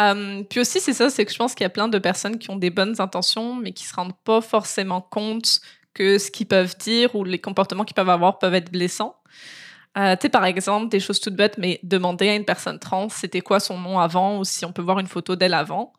Euh, 0.00 0.42
puis 0.44 0.58
aussi, 0.60 0.80
c'est 0.80 0.94
ça, 0.94 1.10
c'est 1.10 1.26
que 1.26 1.32
je 1.32 1.36
pense 1.36 1.54
qu'il 1.54 1.64
y 1.64 1.66
a 1.66 1.70
plein 1.70 1.88
de 1.88 1.98
personnes 1.98 2.38
qui 2.38 2.48
ont 2.48 2.56
des 2.56 2.70
bonnes 2.70 2.98
intentions, 2.98 3.54
mais 3.56 3.72
qui 3.72 3.84
se 3.84 3.94
rendent 3.94 4.16
pas 4.24 4.40
forcément 4.40 5.02
compte 5.02 5.60
que 5.94 6.18
ce 6.18 6.30
qu'ils 6.30 6.46
peuvent 6.46 6.76
dire 6.78 7.14
ou 7.14 7.24
les 7.24 7.40
comportements 7.40 7.84
qu'ils 7.84 7.94
peuvent 7.94 8.08
avoir 8.08 8.38
peuvent 8.38 8.54
être 8.54 8.70
blessants. 8.70 9.16
Euh, 9.96 10.16
tu 10.16 10.22
sais, 10.22 10.28
par 10.28 10.44
exemple, 10.44 10.88
des 10.88 10.98
choses 10.98 11.20
toutes 11.20 11.36
bêtes, 11.36 11.56
mais 11.56 11.78
demander 11.84 12.28
à 12.28 12.34
une 12.34 12.44
personne 12.44 12.78
trans 12.80 13.08
c'était 13.08 13.40
quoi 13.40 13.60
son 13.60 13.78
nom 13.78 14.00
avant 14.00 14.38
ou 14.38 14.44
si 14.44 14.64
on 14.64 14.72
peut 14.72 14.82
voir 14.82 14.98
une 14.98 15.06
photo 15.06 15.36
d'elle 15.36 15.54
avant. 15.54 15.92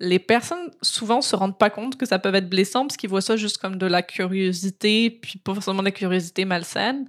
Les 0.00 0.18
personnes 0.18 0.70
souvent 0.82 1.22
se 1.22 1.34
rendent 1.34 1.58
pas 1.58 1.70
compte 1.70 1.96
que 1.96 2.06
ça 2.06 2.18
peut 2.18 2.32
être 2.32 2.48
blessant 2.48 2.86
parce 2.86 2.96
qu'ils 2.96 3.10
voient 3.10 3.22
ça 3.22 3.36
juste 3.36 3.58
comme 3.58 3.76
de 3.76 3.86
la 3.86 4.02
curiosité, 4.02 5.10
puis 5.10 5.38
pas 5.38 5.54
forcément 5.54 5.80
de 5.80 5.86
la 5.86 5.90
curiosité 5.92 6.44
malsaine. 6.44 7.08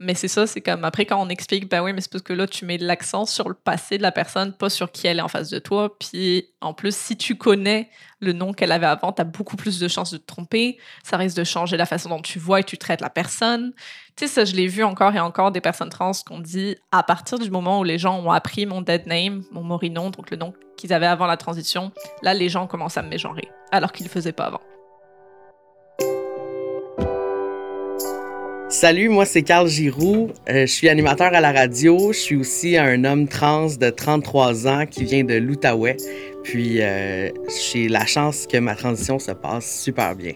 Mais 0.00 0.14
c'est 0.14 0.28
ça, 0.28 0.46
c'est 0.48 0.60
comme 0.60 0.84
après 0.84 1.06
quand 1.06 1.22
on 1.22 1.28
explique, 1.28 1.70
ben 1.70 1.80
oui, 1.80 1.92
mais 1.92 2.00
c'est 2.00 2.10
parce 2.10 2.24
que 2.24 2.32
là, 2.32 2.48
tu 2.48 2.64
mets 2.64 2.78
l'accent 2.78 3.26
sur 3.26 3.48
le 3.48 3.54
passé 3.54 3.96
de 3.96 4.02
la 4.02 4.10
personne, 4.10 4.52
pas 4.52 4.68
sur 4.68 4.90
qui 4.90 5.06
elle 5.06 5.18
est 5.18 5.22
en 5.22 5.28
face 5.28 5.50
de 5.50 5.60
toi. 5.60 5.96
Puis 5.96 6.48
en 6.60 6.74
plus, 6.74 6.96
si 6.96 7.16
tu 7.16 7.36
connais 7.36 7.88
le 8.18 8.32
nom 8.32 8.52
qu'elle 8.52 8.72
avait 8.72 8.86
avant, 8.86 9.12
tu 9.12 9.22
as 9.22 9.24
beaucoup 9.24 9.54
plus 9.56 9.78
de 9.78 9.86
chances 9.86 10.12
de 10.12 10.18
te 10.18 10.26
tromper. 10.26 10.78
Ça 11.04 11.16
risque 11.16 11.36
de 11.36 11.44
changer 11.44 11.76
la 11.76 11.86
façon 11.86 12.08
dont 12.08 12.20
tu 12.20 12.40
vois 12.40 12.60
et 12.60 12.64
tu 12.64 12.76
traites 12.76 13.00
la 13.00 13.10
personne. 13.10 13.72
Tu 14.16 14.26
sais, 14.26 14.34
ça, 14.34 14.44
je 14.44 14.56
l'ai 14.56 14.66
vu 14.66 14.82
encore 14.82 15.14
et 15.14 15.20
encore 15.20 15.52
des 15.52 15.60
personnes 15.60 15.90
trans 15.90 16.10
qu'on 16.26 16.40
dit 16.40 16.76
à 16.90 17.04
partir 17.04 17.38
du 17.38 17.50
moment 17.50 17.78
où 17.78 17.84
les 17.84 17.98
gens 17.98 18.18
ont 18.18 18.32
appris 18.32 18.66
mon 18.66 18.82
dead 18.82 19.06
name, 19.06 19.44
mon 19.52 19.62
morinon, 19.62 20.10
donc 20.10 20.30
le 20.30 20.36
nom 20.36 20.54
qu'ils 20.76 20.92
avaient 20.92 21.06
avant 21.06 21.26
la 21.26 21.36
transition, 21.36 21.92
là, 22.22 22.34
les 22.34 22.48
gens 22.48 22.66
commencent 22.66 22.96
à 22.96 23.02
me 23.02 23.08
mégenrer, 23.08 23.48
alors 23.70 23.92
qu'ils 23.92 24.04
ne 24.04 24.08
le 24.08 24.12
faisaient 24.12 24.32
pas 24.32 24.46
avant. 24.46 24.60
Salut, 28.74 29.08
moi 29.08 29.24
c'est 29.24 29.42
Carl 29.42 29.68
Giroux. 29.68 30.30
Euh, 30.48 30.62
je 30.62 30.72
suis 30.72 30.88
animateur 30.88 31.32
à 31.32 31.40
la 31.40 31.52
radio. 31.52 32.12
Je 32.12 32.18
suis 32.18 32.34
aussi 32.34 32.76
un 32.76 33.04
homme 33.04 33.28
trans 33.28 33.68
de 33.68 33.88
33 33.88 34.66
ans 34.66 34.84
qui 34.84 35.04
vient 35.04 35.22
de 35.22 35.34
l'Outaouais. 35.34 35.96
Puis 36.42 36.82
euh, 36.82 37.30
j'ai 37.70 37.86
la 37.86 38.04
chance 38.04 38.48
que 38.48 38.58
ma 38.58 38.74
transition 38.74 39.20
se 39.20 39.30
passe 39.30 39.80
super 39.80 40.16
bien. 40.16 40.32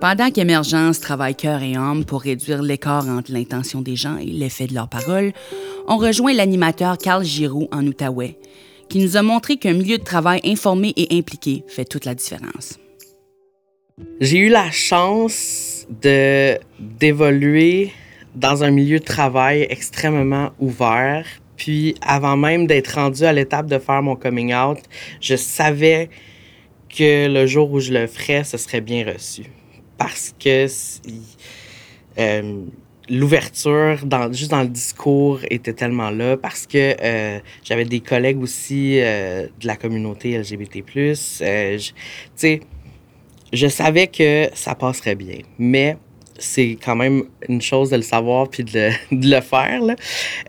Pendant 0.00 0.30
qu'Émergence 0.30 1.00
travaille 1.00 1.34
cœur 1.34 1.60
et 1.60 1.74
âme 1.74 2.04
pour 2.04 2.22
réduire 2.22 2.62
l'écart 2.62 3.08
entre 3.08 3.32
l'intention 3.32 3.82
des 3.82 3.96
gens 3.96 4.18
et 4.18 4.26
l'effet 4.26 4.68
de 4.68 4.74
leurs 4.74 4.88
paroles, 4.88 5.32
on 5.88 5.96
rejoint 5.96 6.32
l'animateur 6.32 6.96
Carl 6.96 7.24
Giroux 7.24 7.66
en 7.72 7.84
Outaouais, 7.84 8.38
qui 8.88 9.00
nous 9.00 9.16
a 9.16 9.22
montré 9.22 9.56
qu'un 9.56 9.72
milieu 9.72 9.98
de 9.98 10.04
travail 10.04 10.40
informé 10.44 10.92
et 10.96 11.18
impliqué 11.18 11.64
fait 11.66 11.84
toute 11.84 12.04
la 12.04 12.14
différence. 12.14 12.78
J'ai 14.20 14.38
eu 14.38 14.48
la 14.48 14.72
chance 14.72 15.86
de 16.02 16.58
d'évoluer 16.80 17.92
dans 18.34 18.64
un 18.64 18.72
milieu 18.72 18.98
de 18.98 19.04
travail 19.04 19.66
extrêmement 19.70 20.50
ouvert. 20.58 21.24
Puis 21.56 21.94
avant 22.00 22.36
même 22.36 22.66
d'être 22.66 22.96
rendu 22.96 23.22
à 23.24 23.32
l'étape 23.32 23.66
de 23.66 23.78
faire 23.78 24.02
mon 24.02 24.16
coming 24.16 24.52
out, 24.52 24.78
je 25.20 25.36
savais 25.36 26.10
que 26.88 27.28
le 27.28 27.46
jour 27.46 27.70
où 27.70 27.78
je 27.78 27.92
le 27.92 28.08
ferais, 28.08 28.42
ce 28.42 28.56
serait 28.56 28.80
bien 28.80 29.06
reçu. 29.06 29.44
Parce 29.96 30.34
que 30.40 30.66
euh, 32.18 32.64
l'ouverture 33.08 33.98
juste 34.32 34.50
dans 34.50 34.62
le 34.62 34.68
discours 34.68 35.38
était 35.50 35.72
tellement 35.72 36.10
là 36.10 36.36
parce 36.36 36.66
que 36.66 36.96
euh, 37.00 37.38
j'avais 37.62 37.84
des 37.84 38.00
collègues 38.00 38.42
aussi 38.42 38.98
euh, 39.00 39.46
de 39.60 39.66
la 39.68 39.76
communauté 39.76 40.36
LGBT+. 40.36 40.82
Tu 40.82 41.14
sais, 41.14 42.60
je 43.52 43.66
savais 43.68 44.06
que 44.06 44.48
ça 44.54 44.74
passerait 44.74 45.14
bien, 45.14 45.38
mais 45.58 45.96
c'est 46.38 46.76
quand 46.82 46.96
même 46.96 47.24
une 47.48 47.62
chose 47.62 47.90
de 47.90 47.96
le 47.96 48.02
savoir 48.02 48.48
puis 48.48 48.64
de, 48.64 48.90
le 49.12 49.40
faire. 49.42 49.80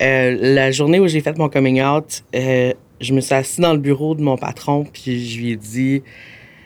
Euh, 0.01 0.37
la 0.39 0.71
journée 0.71 0.99
où 0.99 1.07
j'ai 1.07 1.21
fait 1.21 1.37
mon 1.37 1.49
coming 1.49 1.81
out, 1.81 2.23
euh, 2.35 2.73
je 2.99 3.13
me 3.13 3.21
suis 3.21 3.35
assis 3.35 3.61
dans 3.61 3.73
le 3.73 3.79
bureau 3.79 4.15
de 4.15 4.21
mon 4.21 4.37
patron, 4.37 4.85
puis 4.91 5.27
je 5.27 5.39
lui 5.39 5.51
ai 5.51 5.55
dit, 5.55 6.01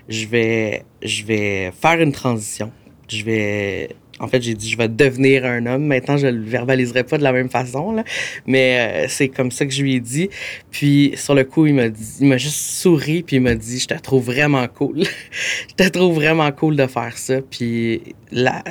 je 0.07 0.25
vais, 0.27 0.83
je 1.01 1.23
vais 1.23 1.71
faire 1.79 1.99
une 1.99 2.11
transition. 2.11 2.71
Je 3.07 3.23
vais 3.23 3.89
en 4.19 4.27
fait, 4.27 4.41
j'ai 4.41 4.53
dit, 4.53 4.69
je 4.69 4.77
vais 4.77 4.89
devenir 4.89 5.45
un 5.45 5.65
homme. 5.65 5.85
Maintenant, 5.85 6.17
je 6.17 6.27
le 6.27 6.43
verbaliserai 6.43 7.03
pas 7.03 7.17
de 7.17 7.23
la 7.23 7.31
même 7.31 7.49
façon, 7.49 7.91
là. 7.91 8.03
mais 8.45 8.79
euh, 8.79 9.05
c'est 9.07 9.29
comme 9.29 9.51
ça 9.51 9.65
que 9.65 9.71
je 9.71 9.81
lui 9.81 9.95
ai 9.95 9.99
dit. 9.99 10.29
Puis, 10.71 11.13
sur 11.15 11.35
le 11.35 11.43
coup, 11.43 11.65
il 11.65 11.73
m'a 11.73 11.89
dit, 11.89 12.17
il 12.19 12.27
m'a 12.27 12.37
juste 12.37 12.57
souri, 12.57 13.23
puis 13.23 13.37
il 13.37 13.41
m'a 13.41 13.55
dit, 13.55 13.79
je 13.79 13.87
te 13.87 13.93
trouve 13.95 14.25
vraiment 14.25 14.67
cool. 14.67 15.03
je 15.69 15.75
te 15.75 15.87
trouve 15.89 16.15
vraiment 16.15 16.51
cool 16.51 16.75
de 16.75 16.87
faire 16.87 17.17
ça. 17.17 17.41
Puis 17.41 18.15
là, 18.31 18.63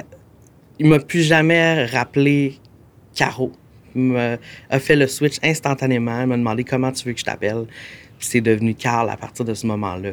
il 0.78 0.86
m'a 0.86 0.98
plus 0.98 1.22
jamais 1.22 1.86
rappelé 1.86 2.56
Caro. 3.14 3.52
Il 3.96 4.02
m'a 4.02 4.38
fait 4.78 4.96
le 4.96 5.06
switch 5.06 5.36
instantanément. 5.42 6.20
Il 6.20 6.26
m'a 6.26 6.36
demandé 6.36 6.62
comment 6.62 6.92
tu 6.92 7.06
veux 7.06 7.14
que 7.14 7.20
je 7.20 7.24
t'appelle. 7.24 7.64
C'est 8.18 8.40
devenu 8.40 8.74
Carl 8.74 9.08
à 9.10 9.16
partir 9.16 9.44
de 9.44 9.54
ce 9.54 9.66
moment-là. 9.66 10.12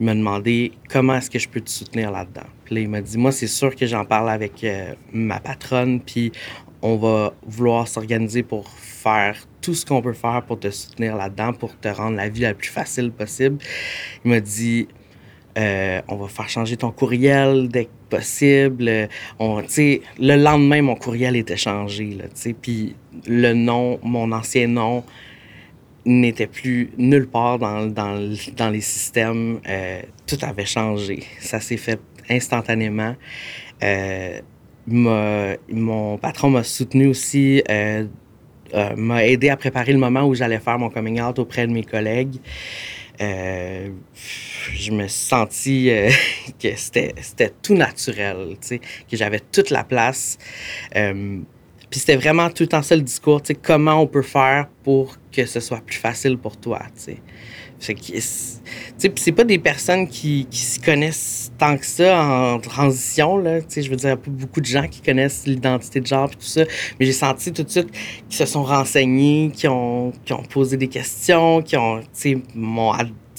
Il 0.00 0.06
m'a 0.06 0.14
demandé 0.14 0.72
comment 0.88 1.16
est-ce 1.16 1.30
que 1.30 1.38
je 1.38 1.48
peux 1.48 1.60
te 1.60 1.70
soutenir 1.70 2.10
là-dedans? 2.10 2.46
Puis 2.64 2.82
il 2.82 2.88
m'a 2.88 3.00
dit, 3.00 3.18
moi, 3.18 3.32
c'est 3.32 3.46
sûr 3.46 3.74
que 3.76 3.86
j'en 3.86 4.04
parle 4.04 4.30
avec 4.30 4.64
euh, 4.64 4.94
ma 5.12 5.40
patronne, 5.40 6.00
puis 6.00 6.32
on 6.82 6.96
va 6.96 7.32
vouloir 7.46 7.86
s'organiser 7.86 8.42
pour 8.42 8.68
faire 8.68 9.36
tout 9.60 9.74
ce 9.74 9.86
qu'on 9.86 10.02
peut 10.02 10.12
faire 10.12 10.42
pour 10.42 10.58
te 10.58 10.70
soutenir 10.70 11.16
là-dedans, 11.16 11.52
pour 11.52 11.78
te 11.78 11.88
rendre 11.88 12.16
la 12.16 12.28
vie 12.28 12.40
la 12.40 12.54
plus 12.54 12.70
facile 12.70 13.12
possible. 13.12 13.58
Il 14.24 14.32
m'a 14.32 14.40
dit, 14.40 14.88
euh, 15.58 16.00
on 16.08 16.16
va 16.16 16.28
faire 16.28 16.48
changer 16.48 16.76
ton 16.76 16.90
courriel 16.90 17.68
dès 17.68 17.84
que 17.84 17.90
possible. 18.08 19.08
Le 19.38 20.36
lendemain, 20.36 20.82
mon 20.82 20.96
courriel 20.96 21.36
était 21.36 21.56
changé. 21.56 22.18
Puis 22.60 22.96
le 23.26 23.52
nom, 23.52 23.98
mon 24.02 24.32
ancien 24.32 24.66
nom, 24.66 25.04
n'était 26.04 26.46
plus 26.46 26.90
nulle 26.98 27.28
part 27.28 27.58
dans, 27.58 27.86
dans, 27.86 28.34
dans 28.56 28.70
les 28.70 28.80
systèmes. 28.80 29.60
Euh, 29.68 30.02
tout 30.26 30.38
avait 30.42 30.66
changé. 30.66 31.24
Ça 31.40 31.60
s'est 31.60 31.76
fait 31.76 32.00
instantanément. 32.28 33.14
Euh, 33.82 34.40
mon 34.86 36.18
patron 36.18 36.50
m'a 36.50 36.64
soutenu 36.64 37.06
aussi, 37.06 37.62
euh, 37.68 38.06
euh, 38.74 38.96
m'a 38.96 39.24
aidé 39.26 39.48
à 39.48 39.56
préparer 39.56 39.92
le 39.92 39.98
moment 39.98 40.24
où 40.24 40.34
j'allais 40.34 40.58
faire 40.58 40.78
mon 40.78 40.90
coming 40.90 41.20
out 41.20 41.38
auprès 41.38 41.66
de 41.66 41.72
mes 41.72 41.84
collègues. 41.84 42.36
Je 43.20 44.90
me 44.90 45.06
suis 45.06 45.26
senti 45.26 45.90
que 46.60 46.68
c'était 46.76 47.52
tout 47.62 47.74
naturel, 47.74 48.56
que 48.68 49.16
j'avais 49.16 49.40
toute 49.40 49.70
la 49.70 49.84
place. 49.84 50.38
Puis 51.92 52.00
c'était 52.00 52.16
vraiment 52.16 52.48
tout 52.48 52.62
le 52.62 52.68
temps 52.68 52.80
ça 52.80 52.96
le 52.96 53.02
discours, 53.02 53.42
tu 53.42 53.48
sais, 53.48 53.54
comment 53.54 54.00
on 54.00 54.06
peut 54.06 54.22
faire 54.22 54.66
pour 54.82 55.14
que 55.30 55.44
ce 55.44 55.60
soit 55.60 55.82
plus 55.84 55.98
facile 55.98 56.38
pour 56.38 56.56
toi, 56.56 56.80
tu 56.96 57.14
sais. 57.14 57.18
C'est 58.96 59.32
pas 59.32 59.44
des 59.44 59.58
personnes 59.58 60.08
qui, 60.08 60.46
qui 60.50 60.60
se 60.60 60.80
connaissent 60.80 61.52
tant 61.58 61.76
que 61.76 61.84
ça 61.84 62.24
en 62.24 62.58
transition, 62.60 63.36
là. 63.36 63.60
Tu 63.60 63.66
sais, 63.68 63.82
je 63.82 63.90
veux 63.90 63.96
dire, 63.96 64.08
y 64.08 64.12
a 64.12 64.16
pas 64.16 64.30
beaucoup 64.30 64.62
de 64.62 64.66
gens 64.66 64.88
qui 64.88 65.02
connaissent 65.02 65.46
l'identité 65.46 66.00
de 66.00 66.06
genre 66.06 66.30
et 66.32 66.34
tout 66.34 66.46
ça. 66.46 66.62
Mais 66.98 67.04
j'ai 67.04 67.12
senti 67.12 67.52
tout 67.52 67.62
de 67.62 67.68
suite 67.68 67.90
qu'ils 67.90 68.38
se 68.38 68.46
sont 68.46 68.62
renseignés, 68.62 69.50
qui 69.54 69.68
ont, 69.68 70.12
posé 70.48 70.78
des 70.78 70.88
questions, 70.88 71.60
qui 71.60 71.76
ont, 71.76 72.00
tu 72.00 72.06
sais, 72.14 72.38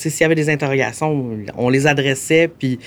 s'il 0.09 0.21
y 0.21 0.23
avait 0.23 0.35
des 0.35 0.49
interrogations, 0.49 1.37
on 1.57 1.69
les 1.69 1.87
adressait, 1.87 2.47
puis 2.47 2.79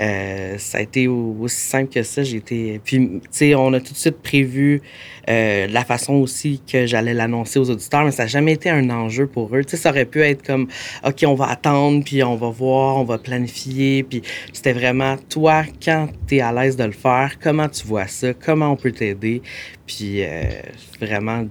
euh, 0.00 0.58
ça 0.58 0.78
a 0.78 0.80
été 0.82 1.08
aussi 1.08 1.60
simple 1.60 1.92
que 1.92 2.02
ça. 2.02 2.22
Puis, 2.22 2.82
tu 2.84 3.20
sais, 3.30 3.54
on 3.54 3.72
a 3.72 3.80
tout 3.80 3.92
de 3.92 3.98
suite 3.98 4.20
prévu 4.22 4.82
euh, 5.28 5.66
la 5.68 5.84
façon 5.84 6.14
aussi 6.14 6.60
que 6.70 6.86
j'allais 6.86 7.14
l'annoncer 7.14 7.58
aux 7.58 7.70
auditeurs, 7.70 8.04
mais 8.04 8.10
ça 8.10 8.24
n'a 8.24 8.28
jamais 8.28 8.52
été 8.52 8.68
un 8.68 8.90
enjeu 8.90 9.26
pour 9.26 9.54
eux. 9.56 9.64
Tu 9.64 9.70
sais, 9.70 9.76
ça 9.76 9.90
aurait 9.90 10.04
pu 10.04 10.20
être 10.22 10.44
comme, 10.44 10.68
OK, 11.04 11.24
on 11.26 11.34
va 11.34 11.46
attendre, 11.46 12.04
puis 12.04 12.22
on 12.22 12.36
va 12.36 12.50
voir, 12.50 12.98
on 12.98 13.04
va 13.04 13.18
planifier. 13.18 14.02
Puis 14.02 14.22
c'était 14.52 14.74
vraiment, 14.74 15.16
toi, 15.28 15.64
quand 15.82 16.08
tu 16.26 16.36
es 16.36 16.40
à 16.40 16.52
l'aise 16.52 16.76
de 16.76 16.84
le 16.84 16.92
faire, 16.92 17.38
comment 17.42 17.68
tu 17.68 17.86
vois 17.86 18.06
ça, 18.06 18.34
comment 18.34 18.72
on 18.72 18.76
peut 18.76 18.92
t'aider. 18.92 19.40
Puis 19.86 20.22
euh, 20.22 20.44
vraiment, 21.00 21.46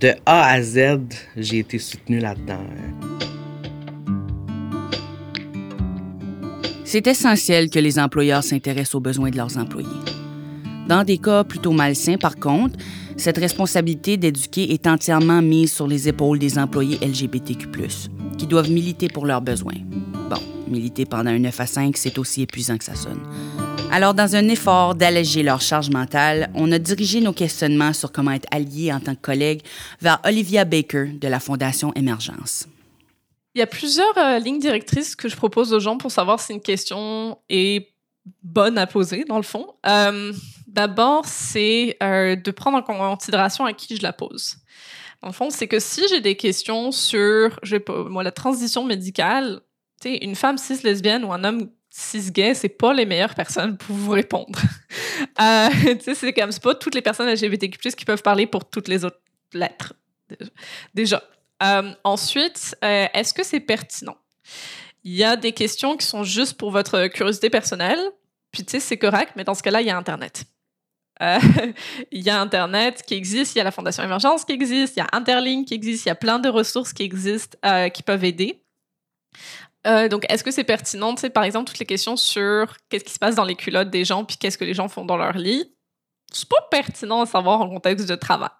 de 0.00 0.14
A 0.26 0.48
à 0.48 0.62
Z, 0.62 0.98
j'ai 1.36 1.58
été 1.58 1.78
soutenu 1.78 2.18
là-dedans. 2.18 2.60
C'est 6.92 7.06
essentiel 7.06 7.70
que 7.70 7.78
les 7.78 7.98
employeurs 7.98 8.44
s'intéressent 8.44 8.96
aux 8.96 9.00
besoins 9.00 9.30
de 9.30 9.38
leurs 9.38 9.56
employés. 9.56 9.88
Dans 10.86 11.04
des 11.04 11.16
cas 11.16 11.42
plutôt 11.42 11.72
malsains, 11.72 12.18
par 12.18 12.36
contre, 12.36 12.78
cette 13.16 13.38
responsabilité 13.38 14.18
d'éduquer 14.18 14.74
est 14.74 14.86
entièrement 14.86 15.40
mise 15.40 15.72
sur 15.72 15.86
les 15.86 16.06
épaules 16.10 16.38
des 16.38 16.58
employés 16.58 16.98
LGBTQ, 17.00 17.70
qui 18.36 18.46
doivent 18.46 18.70
militer 18.70 19.08
pour 19.08 19.24
leurs 19.24 19.40
besoins. 19.40 19.78
Bon, 20.28 20.36
militer 20.68 21.06
pendant 21.06 21.30
un 21.30 21.38
9 21.38 21.60
à 21.60 21.66
5, 21.66 21.96
c'est 21.96 22.18
aussi 22.18 22.42
épuisant 22.42 22.76
que 22.76 22.84
ça 22.84 22.94
sonne. 22.94 23.22
Alors, 23.90 24.12
dans 24.12 24.36
un 24.36 24.46
effort 24.48 24.94
d'alléger 24.94 25.42
leur 25.42 25.62
charge 25.62 25.88
mentale, 25.88 26.50
on 26.54 26.70
a 26.72 26.78
dirigé 26.78 27.22
nos 27.22 27.32
questionnements 27.32 27.94
sur 27.94 28.12
comment 28.12 28.32
être 28.32 28.48
alliés 28.50 28.92
en 28.92 29.00
tant 29.00 29.14
que 29.14 29.22
collègues 29.22 29.62
vers 30.02 30.20
Olivia 30.26 30.66
Baker 30.66 31.06
de 31.18 31.28
la 31.28 31.40
Fondation 31.40 31.94
Émergence. 31.94 32.68
Il 33.54 33.58
y 33.58 33.62
a 33.62 33.66
plusieurs 33.66 34.16
euh, 34.16 34.38
lignes 34.38 34.60
directrices 34.60 35.14
que 35.14 35.28
je 35.28 35.36
propose 35.36 35.72
aux 35.72 35.80
gens 35.80 35.98
pour 35.98 36.10
savoir 36.10 36.40
si 36.40 36.52
une 36.52 36.60
question 36.60 37.38
est 37.48 37.92
bonne 38.42 38.78
à 38.78 38.86
poser, 38.86 39.24
dans 39.24 39.36
le 39.36 39.42
fond. 39.42 39.66
Euh, 39.86 40.32
D'abord, 40.72 41.26
c'est 41.26 41.98
euh, 42.02 42.34
de 42.34 42.50
prendre 42.50 42.78
en 42.78 42.82
considération 42.82 43.66
à 43.66 43.74
qui 43.74 43.94
je 43.94 44.02
la 44.02 44.14
pose. 44.14 44.56
Dans 45.20 45.28
le 45.28 45.34
fond, 45.34 45.50
c'est 45.50 45.68
que 45.68 45.78
si 45.78 46.02
j'ai 46.08 46.22
des 46.22 46.34
questions 46.34 46.92
sur, 46.92 47.60
moi, 48.08 48.22
la 48.22 48.30
transition 48.30 48.82
médicale, 48.82 49.60
une 50.02 50.34
femme 50.34 50.56
cis 50.56 50.82
lesbienne 50.82 51.24
ou 51.24 51.32
un 51.32 51.44
homme 51.44 51.70
cis 51.90 52.32
gay, 52.32 52.54
c'est 52.54 52.70
pas 52.70 52.94
les 52.94 53.04
meilleures 53.04 53.34
personnes 53.34 53.76
pour 53.76 53.94
vous 53.94 54.12
répondre. 54.12 54.58
euh, 55.42 55.68
c'est 56.00 56.32
comme, 56.32 56.52
c'est 56.52 56.62
pas 56.62 56.74
toutes 56.74 56.94
les 56.94 57.02
personnes 57.02 57.28
LGBTQ+, 57.28 57.78
qui 57.90 58.04
peuvent 58.06 58.22
parler 58.22 58.46
pour 58.46 58.64
toutes 58.64 58.88
les 58.88 59.04
autres 59.04 59.20
lettres. 59.52 59.92
Déjà. 60.94 61.22
Euh, 61.62 61.92
ensuite, 62.04 62.76
euh, 62.84 63.06
est-ce 63.14 63.32
que 63.32 63.44
c'est 63.44 63.60
pertinent? 63.60 64.16
Il 65.04 65.14
y 65.14 65.24
a 65.24 65.36
des 65.36 65.52
questions 65.52 65.96
qui 65.96 66.06
sont 66.06 66.24
juste 66.24 66.56
pour 66.56 66.70
votre 66.70 67.06
curiosité 67.08 67.50
personnelle, 67.50 68.00
puis 68.50 68.64
tu 68.64 68.72
sais, 68.72 68.80
c'est 68.80 68.98
correct, 68.98 69.32
mais 69.36 69.44
dans 69.44 69.54
ce 69.54 69.62
cas-là, 69.62 69.80
il 69.80 69.86
y 69.86 69.90
a 69.90 69.96
Internet. 69.96 70.44
Euh, 71.20 71.38
il 72.12 72.22
y 72.22 72.30
a 72.30 72.40
Internet 72.40 73.02
qui 73.06 73.14
existe, 73.14 73.54
il 73.54 73.58
y 73.58 73.60
a 73.60 73.64
la 73.64 73.70
Fondation 73.70 74.02
Émergence 74.02 74.44
qui 74.44 74.52
existe, 74.52 74.96
il 74.96 75.00
y 75.00 75.02
a 75.02 75.08
Interlink 75.12 75.68
qui 75.68 75.74
existe, 75.74 76.06
il 76.06 76.08
y 76.08 76.12
a 76.12 76.16
plein 76.16 76.38
de 76.38 76.48
ressources 76.48 76.92
qui 76.92 77.02
existent 77.02 77.58
qui 77.90 78.02
peuvent 78.02 78.24
aider. 78.24 78.64
donc, 79.84 80.24
est-ce 80.28 80.44
que 80.44 80.50
c'est 80.50 80.64
pertinent, 80.64 81.14
tu 81.14 81.22
sais, 81.22 81.30
par 81.30 81.44
exemple, 81.44 81.68
toutes 81.68 81.78
les 81.78 81.86
questions 81.86 82.16
sur 82.16 82.76
qu'est-ce 82.88 83.04
qui 83.04 83.12
se 83.12 83.18
passe 83.18 83.34
dans 83.34 83.44
les 83.44 83.56
culottes 83.56 83.90
des 83.90 84.04
gens, 84.04 84.24
puis 84.24 84.36
qu'est-ce 84.36 84.58
que 84.58 84.64
les 84.64 84.74
gens 84.74 84.88
font 84.88 85.04
dans 85.04 85.16
leur 85.16 85.36
lit? 85.36 85.72
C'est 86.32 86.48
pas 86.48 86.66
pertinent 86.70 87.22
à 87.22 87.26
savoir 87.26 87.60
en 87.60 87.68
contexte 87.68 88.08
de 88.08 88.14
travail. 88.14 88.50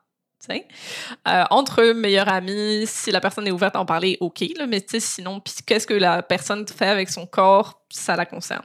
Euh, 0.50 1.44
entre 1.50 1.92
meilleurs 1.92 2.28
amis, 2.28 2.84
si 2.86 3.10
la 3.10 3.20
personne 3.20 3.46
est 3.46 3.52
ouverte 3.52 3.76
à 3.76 3.80
en 3.80 3.86
parler, 3.86 4.18
OK, 4.20 4.44
là, 4.56 4.66
mais 4.66 4.84
sinon, 4.98 5.40
qu'est-ce 5.66 5.86
que 5.86 5.94
la 5.94 6.22
personne 6.22 6.66
fait 6.66 6.88
avec 6.88 7.10
son 7.10 7.26
corps, 7.26 7.82
ça 7.90 8.16
la 8.16 8.26
concerne. 8.26 8.64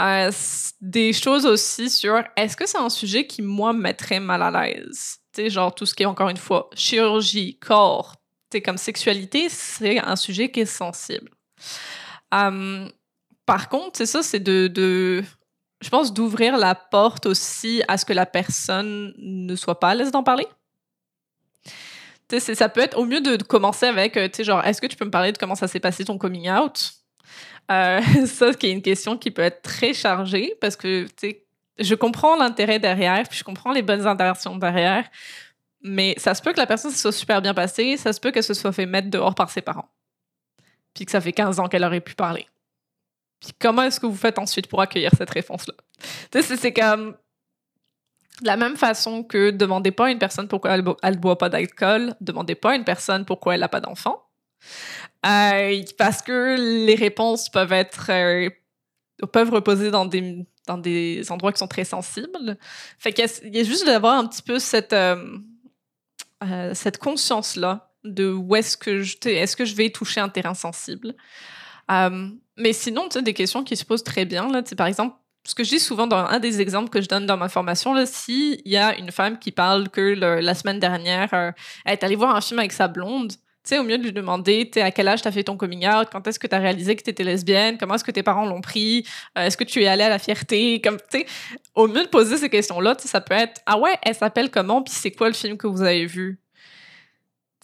Euh, 0.00 0.30
des 0.80 1.12
choses 1.12 1.46
aussi 1.46 1.88
sur 1.88 2.22
est-ce 2.36 2.56
que 2.56 2.66
c'est 2.66 2.78
un 2.78 2.90
sujet 2.90 3.26
qui, 3.26 3.42
moi, 3.42 3.72
me 3.72 3.80
mettrait 3.80 4.20
mal 4.20 4.42
à 4.42 4.50
l'aise? 4.50 5.18
genre 5.48 5.74
tout 5.74 5.84
ce 5.84 5.94
qui 5.94 6.02
est, 6.02 6.06
encore 6.06 6.30
une 6.30 6.38
fois, 6.38 6.70
chirurgie, 6.74 7.58
corps, 7.58 8.16
comme 8.64 8.78
sexualité, 8.78 9.48
c'est 9.48 9.98
un 9.98 10.16
sujet 10.16 10.50
qui 10.50 10.60
est 10.60 10.66
sensible. 10.66 11.30
Euh, 12.34 12.88
par 13.44 13.68
contre, 13.68 13.98
c'est 13.98 14.06
ça, 14.06 14.22
c'est 14.22 14.40
de, 14.40 14.66
de, 14.66 15.22
je 15.82 15.88
pense, 15.90 16.12
d'ouvrir 16.12 16.56
la 16.56 16.74
porte 16.74 17.26
aussi 17.26 17.82
à 17.88 17.98
ce 17.98 18.04
que 18.04 18.12
la 18.12 18.26
personne 18.26 19.12
ne 19.18 19.54
soit 19.56 19.78
pas 19.78 19.90
à 19.90 19.94
l'aise 19.94 20.10
d'en 20.10 20.22
parler 20.22 20.46
ça 22.38 22.68
peut 22.68 22.80
être 22.80 22.98
au 22.98 23.04
mieux 23.04 23.20
de, 23.20 23.42
commencer 23.42 23.86
avec, 23.86 24.16
euh, 24.16 24.28
tu 24.28 24.36
sais, 24.36 24.44
genre, 24.44 24.64
est-ce 24.64 24.80
que 24.80 24.86
tu 24.86 24.96
peux 24.96 25.04
me 25.04 25.10
parler 25.10 25.32
de 25.32 25.38
comment 25.38 25.54
ça 25.54 25.68
s'est 25.68 25.80
passé 25.80 26.04
ton 26.04 26.18
coming 26.18 26.50
out? 26.50 26.92
Euh, 27.70 28.00
ça, 28.26 28.52
qui 28.54 28.66
est 28.66 28.72
une 28.72 28.82
question 28.82 29.16
qui 29.16 29.30
peut 29.30 29.42
être 29.42 29.62
très 29.62 29.94
chargée 29.94 30.54
parce 30.60 30.76
que, 30.76 31.04
tu 31.04 31.12
sais, 31.16 31.44
je 31.78 31.94
comprends 31.94 32.36
l'intérêt 32.36 32.78
derrière, 32.78 33.28
puis 33.28 33.38
je 33.38 33.44
comprends 33.44 33.72
les 33.72 33.82
bonnes 33.82 34.06
intentions 34.06 34.56
derrière, 34.56 35.08
mais 35.82 36.14
ça 36.16 36.34
se 36.34 36.42
peut 36.42 36.52
que 36.52 36.58
la 36.58 36.66
personne 36.66 36.90
se 36.90 36.98
soit 36.98 37.12
super 37.12 37.42
bien 37.42 37.54
passée, 37.54 37.96
ça 37.96 38.12
se 38.12 38.20
peut 38.20 38.30
qu'elle 38.30 38.42
se 38.42 38.54
soit 38.54 38.72
fait 38.72 38.86
mettre 38.86 39.10
dehors 39.10 39.34
par 39.34 39.50
ses 39.50 39.60
parents, 39.60 39.88
puis 40.94 41.04
que 41.04 41.12
ça 41.12 41.20
fait 41.20 41.32
15 41.32 41.60
ans 41.60 41.68
qu'elle 41.68 41.84
aurait 41.84 42.00
pu 42.00 42.14
parler. 42.14 42.46
Comment 43.60 43.82
est-ce 43.82 44.00
que 44.00 44.06
vous 44.06 44.16
faites 44.16 44.38
ensuite 44.38 44.66
pour 44.66 44.80
accueillir 44.80 45.10
cette 45.16 45.30
réponse-là? 45.30 45.74
C'est 46.32 46.72
comme 46.72 47.16
de 48.42 48.46
la 48.46 48.56
même 48.56 48.76
façon 48.76 49.22
que 49.22 49.50
demandez 49.50 49.92
pas 49.92 50.06
à 50.06 50.10
une 50.10 50.18
personne 50.18 50.48
pourquoi 50.48 50.72
elle, 50.72 50.84
ne 50.84 51.16
boit 51.16 51.38
pas 51.38 51.48
d'alcool, 51.48 52.14
demandez 52.20 52.54
pas 52.54 52.72
à 52.72 52.74
une 52.74 52.84
personne 52.84 53.24
pourquoi 53.24 53.54
elle 53.54 53.60
n'a 53.60 53.68
pas 53.68 53.80
d'enfant. 53.80 54.28
Euh, 55.24 55.82
parce 55.96 56.22
que 56.22 56.56
les 56.86 56.94
réponses 56.94 57.48
peuvent 57.48 57.72
être 57.72 58.10
euh, 58.10 58.50
peuvent 59.32 59.50
reposer 59.50 59.90
dans 59.90 60.04
des 60.04 60.46
dans 60.66 60.78
des 60.78 61.30
endroits 61.30 61.52
qui 61.52 61.58
sont 61.58 61.68
très 61.68 61.84
sensibles. 61.84 62.58
Fait 62.98 63.12
qu'il 63.12 63.54
y, 63.54 63.60
a 63.60 63.64
juste 63.64 63.86
d'avoir 63.86 64.18
un 64.18 64.26
petit 64.26 64.42
peu 64.42 64.58
cette 64.58 64.92
euh, 64.92 65.38
cette 66.74 66.98
conscience 66.98 67.56
là 67.56 67.92
de 68.04 68.30
où 68.30 68.54
est-ce 68.56 68.76
que 68.76 69.02
je, 69.02 69.16
est-ce 69.24 69.56
que 69.56 69.64
je 69.64 69.74
vais 69.74 69.90
toucher 69.90 70.20
un 70.20 70.28
terrain 70.28 70.54
sensible? 70.54 71.14
Mais 72.56 72.72
sinon, 72.72 73.04
tu 73.08 73.14
sais, 73.14 73.22
des 73.22 73.34
questions 73.34 73.64
qui 73.64 73.76
se 73.76 73.84
posent 73.84 74.04
très 74.04 74.24
bien. 74.24 74.50
Là, 74.50 74.62
par 74.76 74.86
exemple, 74.86 75.16
ce 75.44 75.54
que 75.54 75.64
je 75.64 75.70
dis 75.70 75.80
souvent 75.80 76.06
dans 76.06 76.16
un 76.16 76.40
des 76.40 76.60
exemples 76.60 76.90
que 76.90 77.00
je 77.00 77.08
donne 77.08 77.26
dans 77.26 77.36
ma 77.36 77.48
formation, 77.48 77.94
s'il 78.04 78.60
y 78.64 78.76
a 78.76 78.98
une 78.98 79.12
femme 79.12 79.38
qui 79.38 79.52
parle 79.52 79.88
que 79.88 80.00
la 80.00 80.54
semaine 80.54 80.80
dernière, 80.80 81.32
euh, 81.34 81.52
elle 81.84 81.92
est 81.92 82.04
allée 82.04 82.16
voir 82.16 82.34
un 82.34 82.40
film 82.40 82.58
avec 82.58 82.72
sa 82.72 82.88
blonde, 82.88 83.32
au 83.74 83.82
mieux 83.82 83.98
de 83.98 84.04
lui 84.04 84.12
demander, 84.12 84.70
à 84.76 84.90
quel 84.90 85.08
âge 85.08 85.22
tu 85.22 85.28
as 85.28 85.32
fait 85.32 85.42
ton 85.42 85.56
coming 85.56 85.86
out, 85.88 86.08
quand 86.12 86.26
est-ce 86.28 86.38
que 86.38 86.46
tu 86.46 86.54
as 86.54 86.58
réalisé 86.58 86.94
que 86.94 87.02
tu 87.02 87.10
étais 87.10 87.24
lesbienne, 87.24 87.78
comment 87.78 87.94
est-ce 87.94 88.04
que 88.04 88.12
tes 88.12 88.22
parents 88.22 88.46
l'ont 88.46 88.60
pris, 88.60 89.04
euh, 89.36 89.42
est-ce 89.42 89.56
que 89.56 89.64
tu 89.64 89.82
es 89.82 89.86
allée 89.88 90.04
à 90.04 90.08
la 90.08 90.18
fierté, 90.18 90.80
comme, 90.80 90.98
au 91.74 91.88
mieux 91.88 92.04
de 92.04 92.08
poser 92.08 92.36
ces 92.36 92.48
questions-là, 92.48 92.94
ça 92.98 93.20
peut 93.20 93.34
être, 93.34 93.60
ah 93.66 93.78
ouais, 93.78 93.96
elle 94.02 94.14
s'appelle 94.14 94.50
comment, 94.50 94.82
puis 94.82 94.94
c'est 94.94 95.10
quoi 95.10 95.28
le 95.28 95.34
film 95.34 95.56
que 95.56 95.66
vous 95.66 95.82
avez 95.82 96.06
vu? 96.06 96.40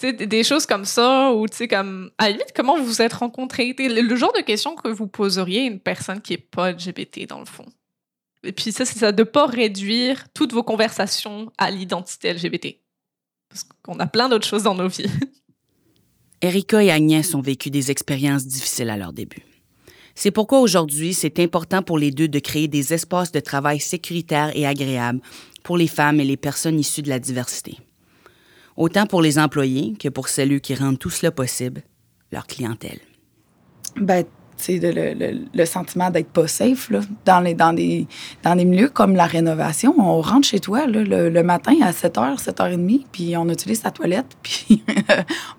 Des 0.03 0.43
choses 0.43 0.67
comme 0.67 0.85
ça, 0.85 1.33
ou 1.33 1.47
tu 1.47 1.57
sais, 1.57 1.69
comme, 1.69 2.11
à 2.19 2.31
la 2.31 2.39
comment 2.55 2.77
vous 2.77 2.85
vous 2.85 3.03
êtes 3.03 3.13
rencontrés, 3.13 3.75
le, 3.79 4.17
genre 4.17 4.33
de 4.33 4.43
questions 4.43 4.75
que 4.75 4.89
vous 4.89 5.07
poseriez 5.07 5.61
à 5.61 5.65
une 5.65 5.79
personne 5.79 6.21
qui 6.21 6.33
est 6.33 6.39
pas 6.39 6.73
LGBT, 6.73 7.27
dans 7.29 7.39
le 7.39 7.45
fond. 7.45 7.67
Et 8.43 8.53
puis 8.53 8.73
ça, 8.73 8.85
c'est 8.85 8.99
ça, 8.99 9.13
de 9.13 9.23
pas 9.23 9.47
réduire 9.47 10.29
toutes 10.35 10.53
vos 10.53 10.65
conversations 10.65 11.53
à 11.59 11.71
l'identité 11.71 12.33
LGBT. 12.33 12.79
Parce 13.49 13.65
qu'on 13.83 14.01
a 14.01 14.07
plein 14.07 14.29
d'autres 14.29 14.47
choses 14.47 14.65
dans 14.65 14.75
nos 14.75 14.89
vies. 14.89 15.11
Erika 16.43 16.83
et 16.83 16.91
Agnès 16.91 17.35
ont 17.35 17.41
vécu 17.41 17.71
des 17.71 17.93
expériences 17.93 18.47
difficiles 18.47 18.91
à 18.91 18.97
leur 18.97 19.13
début. 19.13 19.45
C'est 20.15 20.33
pourquoi 20.33 20.61
aujourd'hui, 20.61 21.15
c'est 21.15 21.39
important 21.39 21.83
pour 21.83 21.99
les 21.99 22.11
deux 22.11 22.29
de 22.29 22.39
créer 22.39 22.67
des 22.67 22.93
espaces 22.93 23.33
de 23.33 23.41
travail 23.41 23.79
sécuritaires 23.79 24.51
et 24.55 24.67
agréables 24.67 25.21
pour 25.63 25.77
les 25.77 25.87
femmes 25.87 26.21
et 26.21 26.25
les 26.25 26.37
personnes 26.37 26.79
issues 26.79 27.03
de 27.03 27.09
la 27.09 27.21
diversité. 27.21 27.79
Autant 28.83 29.07
pour 29.07 29.23
les 29.23 29.39
employés 29.39 29.95
que 29.97 30.09
pour 30.09 30.29
celles 30.29 30.61
qui 30.61 30.75
rendent 30.75 30.99
tout 30.99 31.09
cela 31.09 31.31
possible, 31.31 31.83
leur 32.33 32.49
clientèle. 32.49 32.99
Ben, 33.95 34.25
le, 34.69 35.15
le, 35.15 35.47
le, 35.55 35.67
sentiment 35.67 36.11
d'être 36.11 36.31
pas 36.31 36.49
safe 36.49 36.91
là, 36.91 36.99
dans, 37.25 37.39
les, 37.39 37.55
dans, 37.55 37.73
des, 37.73 38.09
dans 38.43 38.57
des 38.57 38.65
milieux 38.65 38.89
comme 38.89 39.15
la 39.15 39.27
rénovation. 39.27 39.95
On 39.99 40.21
rentre 40.21 40.49
chez 40.49 40.59
toi 40.59 40.89
là, 40.89 41.05
le, 41.05 41.43
matin 41.45 41.77
à 41.81 41.93
7h, 41.93 42.43
7h30, 42.43 43.07
puis 43.13 43.37
on 43.37 43.49
utilise 43.51 43.83
ta 43.83 43.93
toilette, 43.93 44.37
puis 44.43 44.83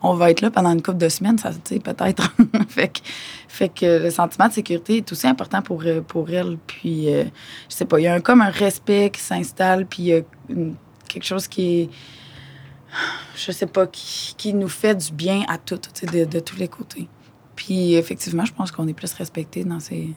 on 0.01 0.15
va 0.15 0.29
être 0.29 0.41
là 0.41 0.51
pendant 0.51 0.73
une 0.73 0.81
couple 0.81 0.97
de 0.97 1.07
semaines, 1.07 1.38
ça, 1.38 1.51
peut-être. 1.63 2.36
fait, 2.67 2.89
que, 2.89 2.99
fait 3.47 3.69
que 3.69 4.03
le 4.03 4.09
sentiment 4.09 4.49
de 4.49 4.53
sécurité 4.53 4.97
est 4.97 5.09
aussi 5.13 5.27
important 5.27 5.62
pour, 5.62 5.83
euh, 5.86 6.01
pour 6.01 6.29
elle. 6.29 6.57
Puis, 6.67 7.07
euh, 7.07 7.23
je 7.69 7.75
sais 7.75 7.86
pas, 7.86 8.01
il 8.01 8.03
y 8.03 8.07
a 8.07 8.15
un, 8.15 8.19
comme 8.19 8.41
un 8.41 8.49
respect 8.49 9.12
qui 9.13 9.21
s'installe, 9.21 9.86
puis 9.86 10.03
il 10.03 10.07
y 10.07 10.13
a 10.13 10.21
quelque 11.07 11.25
chose 11.25 11.47
qui 11.47 11.83
est 11.83 11.89
je 13.36 13.51
sais 13.51 13.65
pas, 13.65 13.88
qui, 13.88 14.36
qui, 14.38 14.53
nous 14.53 14.69
fait 14.69 14.95
du 14.95 15.12
bien 15.12 15.43
à 15.47 15.58
tout, 15.58 15.79
de, 16.12 16.25
de 16.25 16.39
tous 16.39 16.58
les 16.58 16.67
côtés. 16.67 17.08
Puis 17.56 17.95
effectivement, 17.95 18.45
je 18.45 18.53
pense 18.53 18.71
qu'on 18.71 18.88
est 18.88 18.93
plus 18.93 19.13
respecté 19.13 19.63
dans 19.63 19.79
ces, 19.79 20.10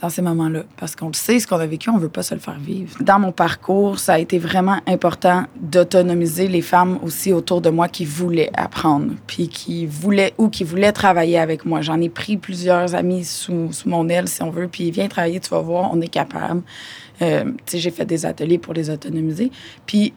dans 0.00 0.10
ces 0.10 0.22
moments-là. 0.22 0.64
Parce 0.76 0.94
qu'on 0.94 1.12
sait 1.12 1.38
ce 1.40 1.46
qu'on 1.46 1.58
a 1.58 1.66
vécu, 1.66 1.90
on 1.90 1.98
veut 1.98 2.08
pas 2.08 2.22
se 2.22 2.34
le 2.34 2.40
faire 2.40 2.58
vivre. 2.58 2.96
Dans 3.00 3.18
mon 3.18 3.32
parcours, 3.32 3.98
ça 3.98 4.14
a 4.14 4.18
été 4.18 4.38
vraiment 4.38 4.78
important 4.86 5.46
d'autonomiser 5.60 6.48
les 6.48 6.62
femmes 6.62 6.98
aussi 7.02 7.32
autour 7.32 7.60
de 7.60 7.70
moi 7.70 7.88
qui 7.88 8.04
voulaient 8.04 8.50
apprendre, 8.54 9.12
puis 9.26 9.48
qui 9.48 9.86
voulaient 9.86 10.34
ou 10.38 10.48
qui 10.48 10.64
voulaient 10.64 10.92
travailler 10.92 11.38
avec 11.38 11.64
moi. 11.64 11.80
J'en 11.80 12.00
ai 12.00 12.08
pris 12.08 12.36
plusieurs 12.36 12.94
amis 12.94 13.24
sous, 13.24 13.72
sous, 13.72 13.88
mon 13.88 14.08
aile, 14.08 14.28
si 14.28 14.42
on 14.42 14.50
veut, 14.50 14.68
puis 14.68 14.90
viens 14.90 15.08
travailler, 15.08 15.40
tu 15.40 15.50
vas 15.50 15.60
voir, 15.60 15.90
on 15.92 16.00
est 16.00 16.08
capable. 16.08 16.62
Euh, 17.22 17.52
j'ai 17.72 17.90
fait 17.90 18.04
des 18.04 18.26
ateliers 18.26 18.58
pour 18.58 18.74
les 18.74 18.90
autonomiser. 18.90 19.50
Puis 19.86 20.12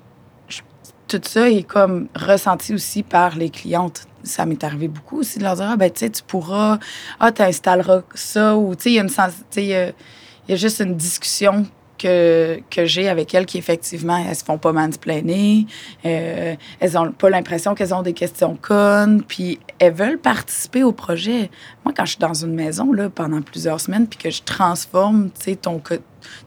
tout 1.09 1.21
ça 1.23 1.49
est 1.49 1.63
comme 1.63 2.07
ressenti 2.15 2.73
aussi 2.73 3.03
par 3.03 3.35
les 3.35 3.49
clientes. 3.49 4.07
Ça 4.23 4.45
m'est 4.45 4.63
arrivé 4.63 4.87
beaucoup 4.87 5.19
aussi 5.19 5.39
de 5.39 5.43
leur 5.43 5.55
dire, 5.55 5.67
ah, 5.69 5.77
ben, 5.77 5.89
tu 5.91 5.99
sais, 5.99 6.09
tu 6.09 6.23
pourras, 6.23 6.77
ah, 7.19 7.31
tu 7.31 7.41
installeras 7.41 8.01
ça, 8.13 8.55
ou, 8.55 8.75
tu 8.75 8.83
sais, 8.83 8.89
il 8.91 8.95
y 8.95 8.99
a 8.99 9.01
une 9.01 9.09
sens, 9.09 9.33
il 9.57 9.65
y 9.65 9.73
a 9.73 10.55
juste 10.55 10.79
une 10.79 10.95
discussion 10.95 11.65
que, 11.99 12.59
que 12.69 12.85
j'ai 12.85 13.09
avec 13.09 13.33
elles 13.35 13.45
qui, 13.45 13.57
effectivement, 13.57 14.17
elles 14.17 14.35
se 14.35 14.43
font 14.43 14.57
pas 14.57 14.71
mansplainer. 14.71 15.67
Euh, 16.05 16.55
elles 16.79 16.97
ont 16.97 17.12
pas 17.12 17.29
l'impression 17.29 17.75
qu'elles 17.75 17.93
ont 17.93 18.01
des 18.01 18.13
questions 18.13 18.57
connes. 18.59 19.23
Puis 19.23 19.59
elles 19.77 19.93
veulent 19.93 20.19
participer 20.19 20.83
au 20.83 20.91
projet. 20.91 21.51
Moi, 21.85 21.93
quand 21.95 22.05
je 22.05 22.12
suis 22.12 22.19
dans 22.19 22.33
une 22.33 22.53
maison, 22.53 22.91
là, 22.91 23.09
pendant 23.09 23.41
plusieurs 23.41 23.79
semaines, 23.79 24.07
puis 24.07 24.17
que 24.17 24.29
je 24.29 24.41
transforme, 24.41 25.29
tu 25.31 25.51
sais, 25.51 25.55
ton, 25.55 25.81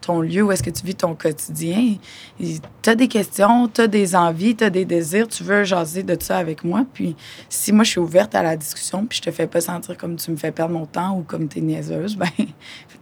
ton 0.00 0.20
lieu 0.20 0.42
où 0.42 0.52
est-ce 0.52 0.62
que 0.62 0.70
tu 0.70 0.84
vis 0.84 0.94
ton 0.94 1.14
quotidien, 1.14 1.94
tu 2.38 2.90
as 2.90 2.94
des 2.94 3.08
questions, 3.08 3.68
tu 3.68 3.82
as 3.82 3.86
des 3.86 4.14
envies, 4.14 4.56
tu 4.56 4.64
as 4.64 4.70
des 4.70 4.84
désirs, 4.84 5.28
tu 5.28 5.44
veux 5.44 5.64
jaser 5.64 6.02
de 6.02 6.16
ça 6.20 6.38
avec 6.38 6.64
moi. 6.64 6.84
Puis 6.92 7.16
si 7.48 7.72
moi, 7.72 7.84
je 7.84 7.90
suis 7.90 8.00
ouverte 8.00 8.34
à 8.34 8.42
la 8.42 8.56
discussion, 8.56 9.06
puis 9.06 9.18
je 9.18 9.22
te 9.22 9.30
fais 9.30 9.46
pas 9.46 9.60
sentir 9.60 9.96
comme 9.96 10.16
tu 10.16 10.30
me 10.30 10.36
fais 10.36 10.52
perdre 10.52 10.74
mon 10.74 10.86
temps 10.86 11.16
ou 11.16 11.22
comme 11.22 11.48
tu 11.48 11.58
es 11.58 11.62
niaiseuse, 11.62 12.16
ben 12.18 12.28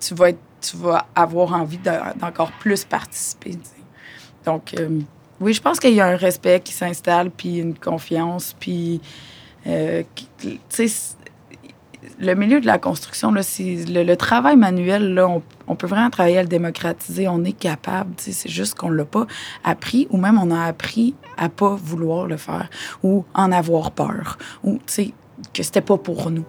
tu 0.00 0.14
vas, 0.14 0.30
être, 0.30 0.38
tu 0.60 0.76
vas 0.76 1.06
avoir 1.14 1.54
envie 1.54 1.78
d'encore 1.78 2.52
plus 2.52 2.84
participer. 2.84 3.58
Donc, 4.44 4.74
euh, 4.78 5.00
oui, 5.40 5.52
je 5.54 5.62
pense 5.62 5.80
qu'il 5.80 5.94
y 5.94 6.00
a 6.00 6.06
un 6.06 6.16
respect 6.16 6.60
qui 6.60 6.72
s'installe, 6.72 7.30
puis 7.30 7.58
une 7.58 7.78
confiance, 7.78 8.54
puis, 8.58 9.00
euh, 9.66 10.02
tu 10.38 10.58
sais, 10.68 11.16
le 12.18 12.34
milieu 12.34 12.60
de 12.60 12.66
la 12.66 12.78
construction, 12.78 13.32
là, 13.32 13.40
le, 13.58 14.02
le, 14.02 14.16
travail 14.16 14.56
manuel, 14.56 15.14
là, 15.14 15.28
on, 15.66 15.74
peut 15.74 15.86
vraiment 15.86 16.10
travailler 16.10 16.38
à 16.38 16.42
le 16.42 16.48
démocratiser. 16.48 17.28
On 17.28 17.44
est 17.44 17.52
capable. 17.52 18.12
C'est 18.18 18.48
juste 18.48 18.74
qu'on 18.74 18.90
ne 18.90 18.96
l'a 18.96 19.04
pas 19.04 19.26
appris 19.64 20.06
ou 20.10 20.16
même 20.16 20.38
on 20.38 20.50
a 20.50 20.64
appris 20.64 21.14
à 21.36 21.48
pas 21.48 21.74
vouloir 21.74 22.26
le 22.26 22.36
faire 22.36 22.68
ou 23.02 23.24
en 23.34 23.52
avoir 23.52 23.90
peur 23.90 24.38
ou 24.62 24.78
que 25.54 25.62
c'était 25.62 25.80
pas 25.80 25.96
pour 25.96 26.30
nous. 26.30 26.44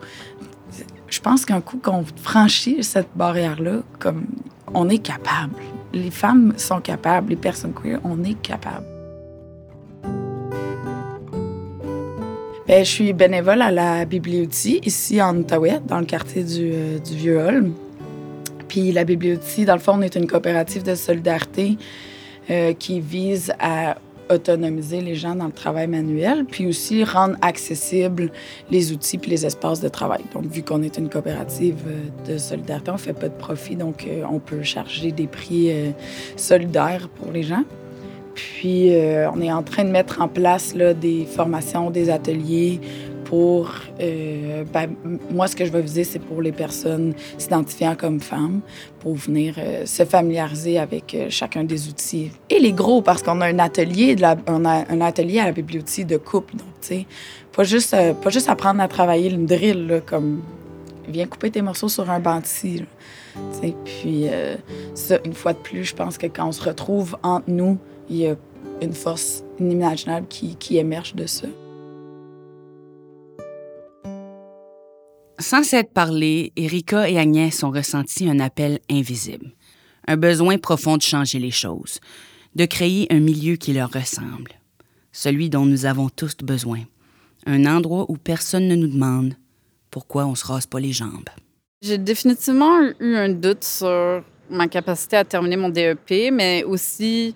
Je 1.11 1.19
pense 1.19 1.45
qu'un 1.45 1.59
coup 1.59 1.77
qu'on 1.77 2.05
franchit 2.15 2.83
cette 2.83 3.09
barrière-là, 3.15 3.81
comme 3.99 4.25
on 4.73 4.87
est 4.87 4.99
capable. 4.99 5.55
Les 5.93 6.09
femmes 6.09 6.53
sont 6.55 6.79
capables, 6.79 7.31
les 7.31 7.35
personnes 7.35 7.73
queer, 7.73 7.99
on 8.05 8.23
est 8.23 8.41
capable. 8.41 8.85
Ben, 12.65 12.85
je 12.85 12.89
suis 12.89 13.11
bénévole 13.11 13.61
à 13.61 13.71
la 13.71 14.05
bibliothèque 14.05 14.87
ici 14.87 15.21
en 15.21 15.35
Outaouais, 15.35 15.81
dans 15.85 15.99
le 15.99 16.05
quartier 16.05 16.45
du, 16.45 16.71
euh, 16.71 16.99
du 16.99 17.17
Vieux-Hall. 17.17 17.69
Puis 18.69 18.93
la 18.93 19.03
bibliothèque, 19.03 19.65
dans 19.65 19.73
le 19.73 19.81
fond, 19.81 19.95
on 19.97 20.01
est 20.01 20.15
une 20.15 20.27
coopérative 20.27 20.83
de 20.83 20.95
solidarité 20.95 21.77
euh, 22.49 22.71
qui 22.73 23.01
vise 23.01 23.51
à 23.59 23.97
autonomiser 24.33 25.01
les 25.01 25.15
gens 25.15 25.35
dans 25.35 25.45
le 25.45 25.51
travail 25.51 25.87
manuel, 25.87 26.45
puis 26.45 26.67
aussi 26.67 27.03
rendre 27.03 27.35
accessibles 27.41 28.31
les 28.69 28.91
outils 28.91 29.17
puis 29.17 29.31
les 29.31 29.45
espaces 29.45 29.81
de 29.81 29.89
travail. 29.89 30.21
Donc, 30.33 30.45
vu 30.45 30.63
qu'on 30.63 30.81
est 30.81 30.97
une 30.97 31.09
coopérative 31.09 31.77
euh, 31.87 32.33
de 32.33 32.37
solidarité, 32.37 32.91
on 32.91 32.97
fait 32.97 33.13
pas 33.13 33.29
de 33.29 33.37
profit, 33.37 33.75
donc 33.75 34.07
on 34.29 34.39
peut 34.39 34.63
charger 34.63 35.11
des 35.11 35.27
prix 35.27 35.71
solidaires 36.35 37.09
pour 37.09 37.31
les 37.31 37.43
gens. 37.43 37.63
Puis, 38.33 38.93
euh, 38.93 39.29
on 39.31 39.41
est 39.41 39.51
en 39.51 39.63
train 39.63 39.83
de 39.83 39.89
mettre 39.89 40.21
en 40.21 40.27
place 40.27 40.73
là, 40.73 40.93
des 40.93 41.25
formations, 41.25 41.89
des 41.91 42.09
ateliers 42.09 42.79
Euh, 43.33 44.63
ben, 44.73 44.89
moi, 45.31 45.47
ce 45.47 45.55
que 45.55 45.65
je 45.65 45.71
vais 45.71 45.81
viser, 45.81 46.03
c'est 46.03 46.19
pour 46.19 46.41
les 46.41 46.51
personnes 46.51 47.13
s'identifiant 47.37 47.95
comme 47.95 48.19
femmes, 48.19 48.61
pour 48.99 49.15
venir 49.15 49.55
euh, 49.57 49.85
se 49.85 50.03
familiariser 50.03 50.79
avec 50.79 51.15
chacun 51.29 51.63
des 51.63 51.87
outils. 51.87 52.31
Et 52.49 52.59
les 52.59 52.73
gros, 52.73 53.01
parce 53.01 53.23
qu'on 53.23 53.41
a 53.41 53.47
un 53.47 53.59
atelier, 53.59 54.15
de 54.15 54.21
la, 54.21 54.35
un 54.47 55.01
atelier 55.01 55.39
à 55.39 55.45
la 55.45 55.51
bibliothèque 55.51 56.07
de 56.07 56.17
couple. 56.17 56.55
Donc, 56.57 56.67
tu 56.81 56.87
sais, 56.87 57.05
pas 57.55 57.63
juste, 57.63 57.95
pas 58.21 58.29
juste 58.29 58.49
apprendre 58.49 58.81
à 58.81 58.87
travailler 58.87 59.29
le 59.29 59.45
drill, 59.45 60.01
comme 60.05 60.41
viens 61.07 61.25
couper 61.25 61.51
tes 61.51 61.61
morceaux 61.61 61.89
sur 61.89 62.09
un 62.09 62.19
banc 62.19 62.41
ici. 62.43 62.83
Puis, 63.85 64.27
ça, 64.93 65.17
une 65.25 65.33
fois 65.33 65.53
de 65.53 65.59
plus, 65.59 65.85
je 65.85 65.95
pense 65.95 66.17
que 66.17 66.27
quand 66.27 66.47
on 66.47 66.51
se 66.51 66.63
retrouve 66.63 67.17
entre 67.23 67.49
nous, 67.49 67.77
il 68.09 68.17
y 68.17 68.27
a 68.27 68.35
une 68.81 68.93
force 68.93 69.43
inimaginable 69.59 70.27
qui 70.27 70.77
émerge 70.77 71.15
de 71.15 71.25
ça. 71.25 71.47
Sans 75.41 75.63
s'être 75.63 75.91
parlé, 75.91 76.53
Erika 76.55 77.09
et 77.09 77.17
Agnès 77.17 77.63
ont 77.63 77.71
ressenti 77.71 78.29
un 78.29 78.39
appel 78.39 78.79
invisible, 78.91 79.51
un 80.07 80.15
besoin 80.15 80.59
profond 80.59 80.97
de 80.97 81.01
changer 81.01 81.39
les 81.39 81.49
choses, 81.49 81.99
de 82.53 82.65
créer 82.65 83.07
un 83.11 83.19
milieu 83.19 83.55
qui 83.55 83.73
leur 83.73 83.91
ressemble, 83.91 84.51
celui 85.11 85.49
dont 85.49 85.65
nous 85.65 85.85
avons 85.85 86.09
tous 86.09 86.37
besoin, 86.43 86.81
un 87.47 87.65
endroit 87.65 88.05
où 88.07 88.17
personne 88.17 88.67
ne 88.67 88.75
nous 88.75 88.87
demande 88.87 89.33
pourquoi 89.89 90.27
on 90.27 90.35
se 90.35 90.45
rase 90.45 90.67
pas 90.67 90.79
les 90.79 90.91
jambes. 90.91 91.29
J'ai 91.81 91.97
définitivement 91.97 92.79
eu 92.99 93.15
un 93.15 93.29
doute 93.29 93.63
sur 93.63 94.23
ma 94.47 94.67
capacité 94.67 95.17
à 95.17 95.25
terminer 95.25 95.57
mon 95.57 95.69
DEP, 95.69 96.31
mais 96.31 96.63
aussi 96.63 97.35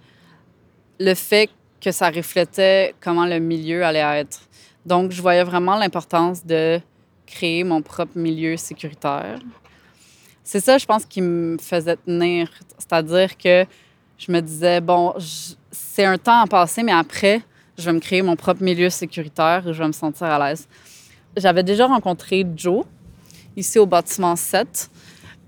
le 1.00 1.16
fait 1.16 1.50
que 1.82 1.92
ça 1.92 2.12
reflétait 2.12 2.94
comment 3.02 3.26
le 3.26 3.40
milieu 3.40 3.84
allait 3.84 4.20
être. 4.20 4.42
Donc, 4.86 5.12
je 5.12 5.22
voyais 5.24 5.44
vraiment 5.44 5.76
l'importance 5.76 6.46
de 6.46 6.80
créer 7.26 7.64
mon 7.64 7.82
propre 7.82 8.18
milieu 8.18 8.58
sécuritaire. 8.58 9.40
C'est 10.44 10.60
ça, 10.60 10.78
je 10.78 10.86
pense, 10.86 11.06
qui 11.06 11.22
me 11.22 11.58
faisait 11.58 11.98
tenir. 11.98 12.50
C'est-à-dire 12.78 13.36
que 13.38 13.66
je 14.18 14.32
me 14.32 14.40
disais, 14.42 14.80
bon, 14.82 15.14
c'est 15.72 16.06
un 16.06 16.18
temps 16.18 16.42
à 16.42 16.48
passer, 16.48 16.84
mais 16.84 16.92
après, 16.92 17.42
je 17.78 17.86
vais 17.86 17.94
me 17.94 18.00
créer 18.00 18.22
mon 18.22 18.36
propre 18.36 18.64
milieu 18.64 18.90
sécuritaire 18.90 19.68
et 19.68 19.74
je 19.74 19.80
vais 19.80 19.88
me 19.88 19.94
sentir 19.94 20.28
à 20.28 20.48
l'aise. 20.48 20.68
J'avais 21.36 21.64
déjà 21.64 21.88
rencontré 21.88 22.46
Joe 22.56 22.86
ici 23.58 23.80
au 23.80 23.86
bâtiment 23.86 24.36
7. 24.36 24.90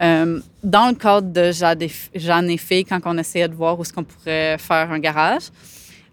Euh, 0.01 0.39
dans 0.63 0.89
le 0.89 0.95
cadre 0.95 1.31
de 1.31 1.51
Jeanne 1.51 2.49
et 2.49 2.57
Filles, 2.57 2.85
quand 2.85 2.99
on 3.05 3.17
essayait 3.17 3.47
de 3.47 3.55
voir 3.55 3.77
où 3.77 3.81
est-ce 3.81 3.93
qu'on 3.93 4.03
pourrait 4.03 4.57
faire 4.57 4.91
un 4.91 4.99
garage. 4.99 5.49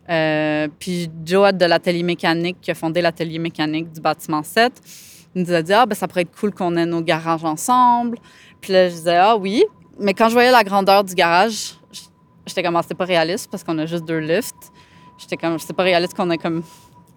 Euh, 0.08 0.68
puis 0.78 1.10
Joe 1.24 1.52
de 1.52 1.64
l'atelier 1.64 2.02
mécanique, 2.02 2.58
qui 2.60 2.70
a 2.70 2.74
fondé 2.74 3.00
l'atelier 3.00 3.38
mécanique 3.38 3.92
du 3.92 4.00
bâtiment 4.00 4.42
7, 4.42 4.72
nous 5.34 5.52
a 5.52 5.62
dit 5.62 5.72
Ah, 5.72 5.86
ben, 5.86 5.94
ça 5.94 6.08
pourrait 6.08 6.22
être 6.22 6.38
cool 6.38 6.52
qu'on 6.52 6.76
ait 6.76 6.86
nos 6.86 7.02
garages 7.02 7.44
ensemble. 7.44 8.18
Puis 8.60 8.72
là, 8.72 8.88
je 8.88 8.94
disais 8.94 9.16
Ah 9.16 9.36
oui. 9.36 9.64
Mais 9.98 10.14
quand 10.14 10.28
je 10.28 10.34
voyais 10.34 10.50
la 10.50 10.64
grandeur 10.64 11.04
du 11.04 11.14
garage, 11.14 11.74
j'étais 12.46 12.62
comme 12.62 12.76
Ah, 12.76 12.82
c'est 12.86 12.94
pas 12.94 13.04
réaliste 13.04 13.50
parce 13.50 13.64
qu'on 13.64 13.78
a 13.78 13.86
juste 13.86 14.04
deux 14.04 14.18
lifts. 14.18 14.72
J'étais 15.18 15.36
comme 15.36 15.58
C'est 15.58 15.72
pas 15.72 15.84
réaliste 15.84 16.14
qu'on 16.14 16.30
ait 16.30 16.38
comme 16.38 16.62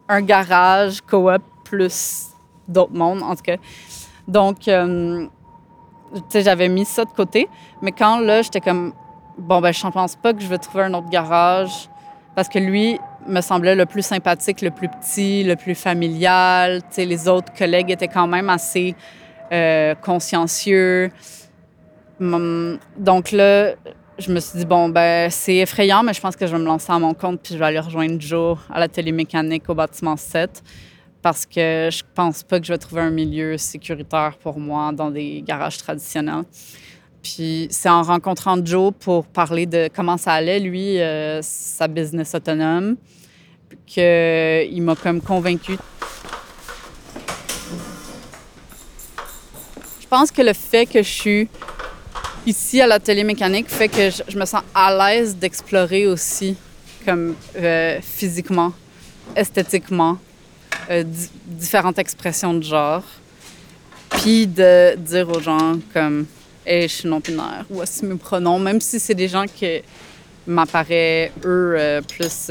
un 0.07 0.21
garage 0.21 1.01
co-op 1.01 1.41
plus 1.63 2.27
d'autres 2.67 2.93
mondes, 2.93 3.23
en 3.23 3.35
tout 3.35 3.43
cas. 3.43 3.57
Donc, 4.27 4.67
euh, 4.67 5.27
tu 6.13 6.21
sais, 6.29 6.41
j'avais 6.41 6.69
mis 6.69 6.85
ça 6.85 7.05
de 7.05 7.11
côté. 7.11 7.49
Mais 7.81 7.91
quand 7.91 8.19
là, 8.19 8.41
j'étais 8.41 8.61
comme, 8.61 8.93
bon, 9.37 9.61
ben, 9.61 9.73
je 9.73 9.87
pense 9.87 10.15
pas 10.15 10.33
que 10.33 10.41
je 10.41 10.47
vais 10.47 10.57
trouver 10.57 10.83
un 10.85 10.93
autre 10.93 11.09
garage 11.09 11.89
parce 12.35 12.49
que 12.49 12.59
lui 12.59 12.99
me 13.27 13.41
semblait 13.41 13.75
le 13.75 13.85
plus 13.85 14.03
sympathique, 14.03 14.61
le 14.61 14.71
plus 14.71 14.87
petit, 14.89 15.43
le 15.43 15.55
plus 15.55 15.75
familial. 15.75 16.81
Tu 16.81 16.87
sais, 16.91 17.05
les 17.05 17.27
autres 17.27 17.53
collègues 17.53 17.91
étaient 17.91 18.07
quand 18.07 18.27
même 18.27 18.49
assez 18.49 18.95
euh, 19.51 19.95
consciencieux. 19.95 21.11
Hum, 22.19 22.79
donc 22.97 23.31
là, 23.31 23.73
je 24.17 24.31
me 24.31 24.39
suis 24.39 24.59
dit, 24.59 24.65
bon, 24.65 24.89
ben, 24.89 25.29
c'est 25.29 25.57
effrayant, 25.57 26.03
mais 26.03 26.13
je 26.13 26.21
pense 26.21 26.35
que 26.35 26.47
je 26.47 26.51
vais 26.51 26.59
me 26.59 26.65
lancer 26.65 26.91
à 26.91 26.99
mon 26.99 27.13
compte 27.13 27.41
puis 27.41 27.53
je 27.53 27.59
vais 27.59 27.65
aller 27.65 27.79
rejoindre 27.79 28.19
Joe 28.19 28.57
à 28.71 28.79
la 28.79 28.87
télémécanique 28.87 29.69
au 29.69 29.75
bâtiment 29.75 30.17
7 30.17 30.63
parce 31.21 31.45
que 31.45 31.89
je 31.91 32.03
pense 32.15 32.43
pas 32.43 32.59
que 32.59 32.65
je 32.65 32.73
vais 32.73 32.77
trouver 32.77 33.01
un 33.01 33.09
milieu 33.09 33.57
sécuritaire 33.57 34.37
pour 34.41 34.59
moi 34.59 34.91
dans 34.91 35.11
des 35.11 35.43
garages 35.45 35.77
traditionnels. 35.77 36.43
Puis 37.21 37.67
c'est 37.69 37.89
en 37.89 38.01
rencontrant 38.01 38.57
Joe 38.63 38.93
pour 38.97 39.25
parler 39.27 39.65
de 39.65 39.89
comment 39.93 40.17
ça 40.17 40.33
allait, 40.33 40.59
lui, 40.59 40.99
euh, 40.99 41.41
sa 41.41 41.87
business 41.87 42.33
autonome, 42.33 42.95
qu'il 43.85 44.81
m'a 44.81 44.95
comme 44.95 45.21
convaincu. 45.21 45.77
Je 50.01 50.07
pense 50.07 50.31
que 50.31 50.41
le 50.41 50.53
fait 50.53 50.85
que 50.85 51.03
je 51.03 51.09
suis 51.09 51.49
ici 52.45 52.79
à 52.79 52.87
l'atelier 52.87 53.25
mécanique 53.25 53.67
fait 53.69 53.89
que 53.89 54.09
je, 54.09 54.37
me 54.37 54.45
sens 54.45 54.61
à 54.73 54.95
l'aise 54.95 55.35
d'explorer 55.35 56.07
aussi, 56.07 56.55
comme 57.05 57.35
euh, 57.57 57.99
physiquement, 58.01 58.71
esthétiquement, 59.35 60.17
euh, 60.89 61.03
différentes 61.45 61.99
expressions 61.99 62.53
de 62.53 62.63
genre. 62.63 63.03
Puis 64.09 64.47
de 64.47 64.95
dire 64.95 65.27
aux 65.29 65.41
gens 65.41 65.77
comme 65.93 66.25
hey, 66.65 66.83
je 66.83 66.93
suis 66.93 67.09
non-binaire, 67.09 67.65
voici 67.69 68.05
mes 68.05 68.15
pronoms, 68.15 68.59
même 68.59 68.79
si 68.79 68.99
c'est 69.01 69.13
des 69.13 69.27
gens 69.27 69.45
qui 69.45 69.81
m'apparaissent, 70.45 71.31
eux, 71.43 71.75
euh, 71.77 72.01
plus. 72.01 72.49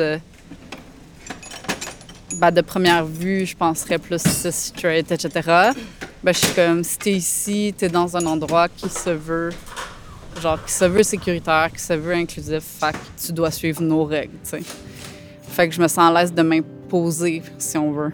Ben, 2.36 2.50
de 2.50 2.60
première 2.60 3.06
vue, 3.06 3.46
je 3.46 3.56
penserais 3.56 3.98
plus 3.98 4.20
straight, 4.50 5.10
etc. 5.10 5.30
Ben, 6.22 6.32
je 6.34 6.38
suis 6.38 6.54
comme, 6.54 6.84
si 6.84 6.98
t'es 6.98 7.12
ici, 7.12 7.74
t'es 7.76 7.88
dans 7.88 8.14
un 8.14 8.26
endroit 8.26 8.68
qui 8.68 8.90
se 8.90 9.08
veut, 9.08 9.50
genre, 10.42 10.62
qui 10.62 10.72
se 10.72 10.84
veut 10.84 11.02
sécuritaire, 11.02 11.70
qui 11.72 11.80
se 11.80 11.94
veut 11.94 12.12
inclusif, 12.12 12.62
fait 12.62 12.92
que 12.92 13.26
tu 13.26 13.32
dois 13.32 13.50
suivre 13.50 13.80
nos 13.80 14.04
règles, 14.04 14.34
tu 14.44 14.50
sais. 14.50 14.62
Fait 15.48 15.66
que 15.66 15.74
je 15.74 15.80
me 15.80 15.88
sens 15.88 16.10
à 16.10 16.12
l'aise 16.12 16.34
de 16.34 16.42
m'imposer, 16.42 17.42
si 17.56 17.78
on 17.78 17.92
veut. 17.92 18.12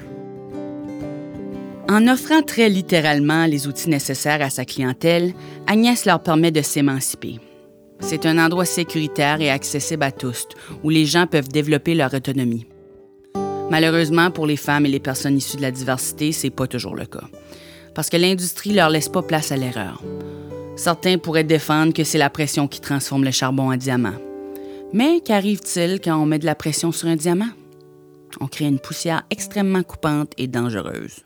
En 1.89 2.07
offrant 2.07 2.43
très 2.43 2.69
littéralement 2.69 3.47
les 3.47 3.67
outils 3.67 3.91
nécessaires 3.91 4.41
à 4.41 4.51
sa 4.51 4.65
clientèle, 4.65 5.35
Agnès 5.67 6.05
leur 6.05 6.23
permet 6.23 6.53
de 6.53 6.63
s'émanciper. 6.63 7.41
C'est 7.99 8.25
un 8.25 8.39
endroit 8.39 8.67
sécuritaire 8.67 9.41
et 9.41 9.51
accessible 9.51 10.05
à 10.05 10.13
tous, 10.13 10.47
où 10.85 10.91
les 10.91 11.07
gens 11.07 11.27
peuvent 11.27 11.49
développer 11.49 11.97
leur 11.97 12.15
autonomie. 12.15 12.67
Malheureusement, 13.73 14.31
pour 14.31 14.47
les 14.47 14.59
femmes 14.59 14.85
et 14.85 14.91
les 14.91 15.01
personnes 15.01 15.39
issues 15.39 15.57
de 15.57 15.63
la 15.63 15.71
diversité, 15.71 16.31
c'est 16.33 16.51
pas 16.51 16.67
toujours 16.67 16.95
le 16.95 17.07
cas. 17.07 17.25
Parce 17.95 18.11
que 18.11 18.19
l'industrie 18.19 18.75
leur 18.75 18.91
laisse 18.91 19.09
pas 19.09 19.23
place 19.23 19.51
à 19.51 19.57
l'erreur. 19.57 20.03
Certains 20.77 21.17
pourraient 21.17 21.43
défendre 21.43 21.95
que 21.95 22.05
c'est 22.05 22.19
la 22.19 22.29
pression 22.29 22.69
qui 22.69 22.83
transforme 22.83 23.25
le 23.25 23.31
charbon 23.31 23.73
en 23.73 23.77
diamant. 23.79 24.13
Mais 24.93 25.23
qu'arrive-t-il 25.23 26.03
quand 26.03 26.23
on 26.23 26.27
met 26.27 26.39
de 26.39 26.45
la 26.45 26.55
pression 26.55 26.93
sur 26.93 27.09
un 27.09 27.17
diamant? 27.17 27.49
On 28.43 28.47
crée 28.47 28.67
une 28.67 28.79
poussière 28.79 29.23
extrêmement 29.31 29.83
coupante 29.83 30.35
et 30.37 30.49
dangereuse. 30.49 31.21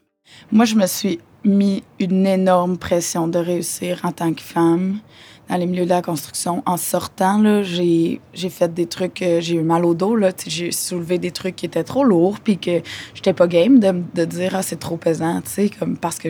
Moi, 0.52 0.66
je 0.66 0.76
me 0.76 0.86
suis 0.86 1.18
mis 1.42 1.82
une 1.98 2.28
énorme 2.28 2.78
pression 2.78 3.26
de 3.26 3.40
réussir 3.40 4.02
en 4.04 4.12
tant 4.12 4.32
que 4.32 4.42
femme 4.42 5.00
dans 5.48 5.56
les 5.56 5.66
milieux 5.66 5.84
de 5.84 5.90
la 5.90 6.02
construction. 6.02 6.62
En 6.66 6.76
sortant, 6.76 7.62
j'ai, 7.62 8.20
fait 8.50 8.72
des 8.72 8.86
trucs, 8.86 9.22
euh, 9.22 9.40
j'ai 9.40 9.54
eu 9.54 9.62
mal 9.62 9.84
au 9.84 9.94
dos, 9.94 10.18
j'ai 10.46 10.72
soulevé 10.72 11.18
des 11.18 11.30
trucs 11.30 11.56
qui 11.56 11.66
étaient 11.66 11.84
trop 11.84 12.04
lourds, 12.04 12.40
puis 12.40 12.58
que 12.58 12.82
j'étais 13.14 13.32
pas 13.32 13.46
game 13.46 13.78
de, 13.78 14.02
de 14.14 14.24
dire 14.24 14.52
«Ah, 14.54 14.62
c'est 14.62 14.78
trop 14.78 14.96
pesant», 14.96 15.40
tu 15.42 15.50
sais, 15.50 15.70
comme 15.70 15.96
parce 15.96 16.18
que 16.18 16.28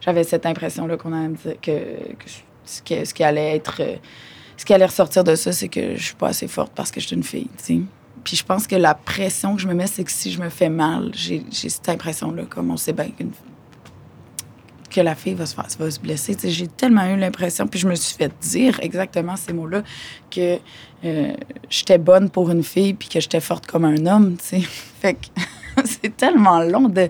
j'avais 0.00 0.24
cette 0.24 0.46
impression-là 0.46 0.96
qu'on 0.96 1.12
allait 1.12 1.34
dire 1.34 1.60
que, 1.60 1.70
que, 2.84 3.04
ce 3.04 3.14
qui 3.14 3.22
allait 3.22 3.56
être... 3.56 3.80
Euh, 3.80 3.96
ce 4.56 4.64
qui 4.64 4.74
allait 4.74 4.86
ressortir 4.86 5.22
de 5.22 5.36
ça, 5.36 5.52
c'est 5.52 5.68
que 5.68 5.94
je 5.94 6.02
suis 6.02 6.16
pas 6.16 6.28
assez 6.28 6.48
forte 6.48 6.72
parce 6.74 6.90
que 6.90 7.00
je 7.00 7.06
suis 7.06 7.14
une 7.14 7.22
fille, 7.22 7.48
tu 7.58 7.64
sais. 7.64 7.80
Puis 8.24 8.36
je 8.36 8.44
pense 8.44 8.66
que 8.66 8.74
la 8.74 8.94
pression 8.94 9.54
que 9.54 9.62
je 9.62 9.68
me 9.68 9.74
mets, 9.74 9.86
c'est 9.86 10.02
que 10.02 10.10
si 10.10 10.32
je 10.32 10.40
me 10.40 10.48
fais 10.48 10.68
mal, 10.68 11.12
j'ai 11.14 11.44
cette 11.52 11.88
impression-là, 11.88 12.42
comme 12.50 12.72
on 12.72 12.76
sait 12.76 12.92
bien 12.92 13.10
que 14.90 15.00
la 15.00 15.14
fille 15.14 15.34
va 15.34 15.46
se, 15.46 15.54
faire, 15.54 15.66
va 15.78 15.90
se 15.90 16.00
blesser. 16.00 16.36
J'ai 16.42 16.66
tellement 16.66 17.06
eu 17.06 17.16
l'impression, 17.16 17.66
puis 17.66 17.78
je 17.78 17.88
me 17.88 17.94
suis 17.94 18.16
fait 18.16 18.32
dire 18.40 18.78
exactement 18.80 19.36
ces 19.36 19.52
mots-là, 19.52 19.82
que 20.30 20.58
euh, 21.04 21.32
j'étais 21.68 21.98
bonne 21.98 22.30
pour 22.30 22.50
une 22.50 22.62
fille, 22.62 22.94
puis 22.94 23.08
que 23.08 23.20
j'étais 23.20 23.40
forte 23.40 23.66
comme 23.66 23.84
un 23.84 24.06
homme. 24.06 24.36
sais. 24.40 24.60
Fait 25.00 25.14
que 25.14 25.28
c'est 25.84 26.16
tellement 26.16 26.60
long 26.60 26.88
de 26.88 27.08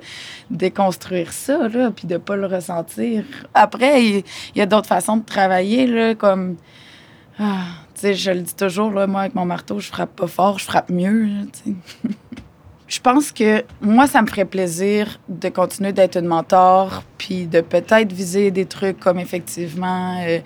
déconstruire 0.50 1.32
ça, 1.32 1.68
là, 1.68 1.90
puis 1.90 2.06
de 2.06 2.16
pas 2.18 2.36
le 2.36 2.46
ressentir. 2.46 3.24
Après, 3.54 4.04
il 4.04 4.24
y, 4.54 4.60
a 4.60 4.66
d'autres 4.66 4.88
façons 4.88 5.16
de 5.18 5.24
travailler, 5.24 5.86
là, 5.86 6.14
comme... 6.14 6.56
Ah, 7.38 7.66
je 8.02 8.30
le 8.30 8.40
dis 8.40 8.54
toujours, 8.54 8.90
là, 8.90 9.06
moi, 9.06 9.22
avec 9.22 9.34
mon 9.34 9.44
marteau, 9.44 9.78
je 9.78 9.88
frappe 9.88 10.16
pas 10.16 10.26
fort, 10.26 10.58
je 10.58 10.64
frappe 10.64 10.90
mieux. 10.90 11.28
je 12.88 13.00
pense 13.00 13.32
que 13.32 13.64
moi, 13.82 14.06
ça 14.06 14.22
me 14.22 14.26
ferait 14.26 14.46
plaisir 14.46 15.20
de 15.28 15.50
continuer 15.50 15.92
d'être 15.92 16.16
une 16.16 16.26
mentor, 16.26 17.02
puis 17.18 17.46
de 17.46 17.60
peut-être 17.60 18.12
viser 18.12 18.50
des 18.50 18.64
trucs 18.64 18.98
comme 18.98 19.18
effectivement 19.18 20.18
euh, 20.22 20.38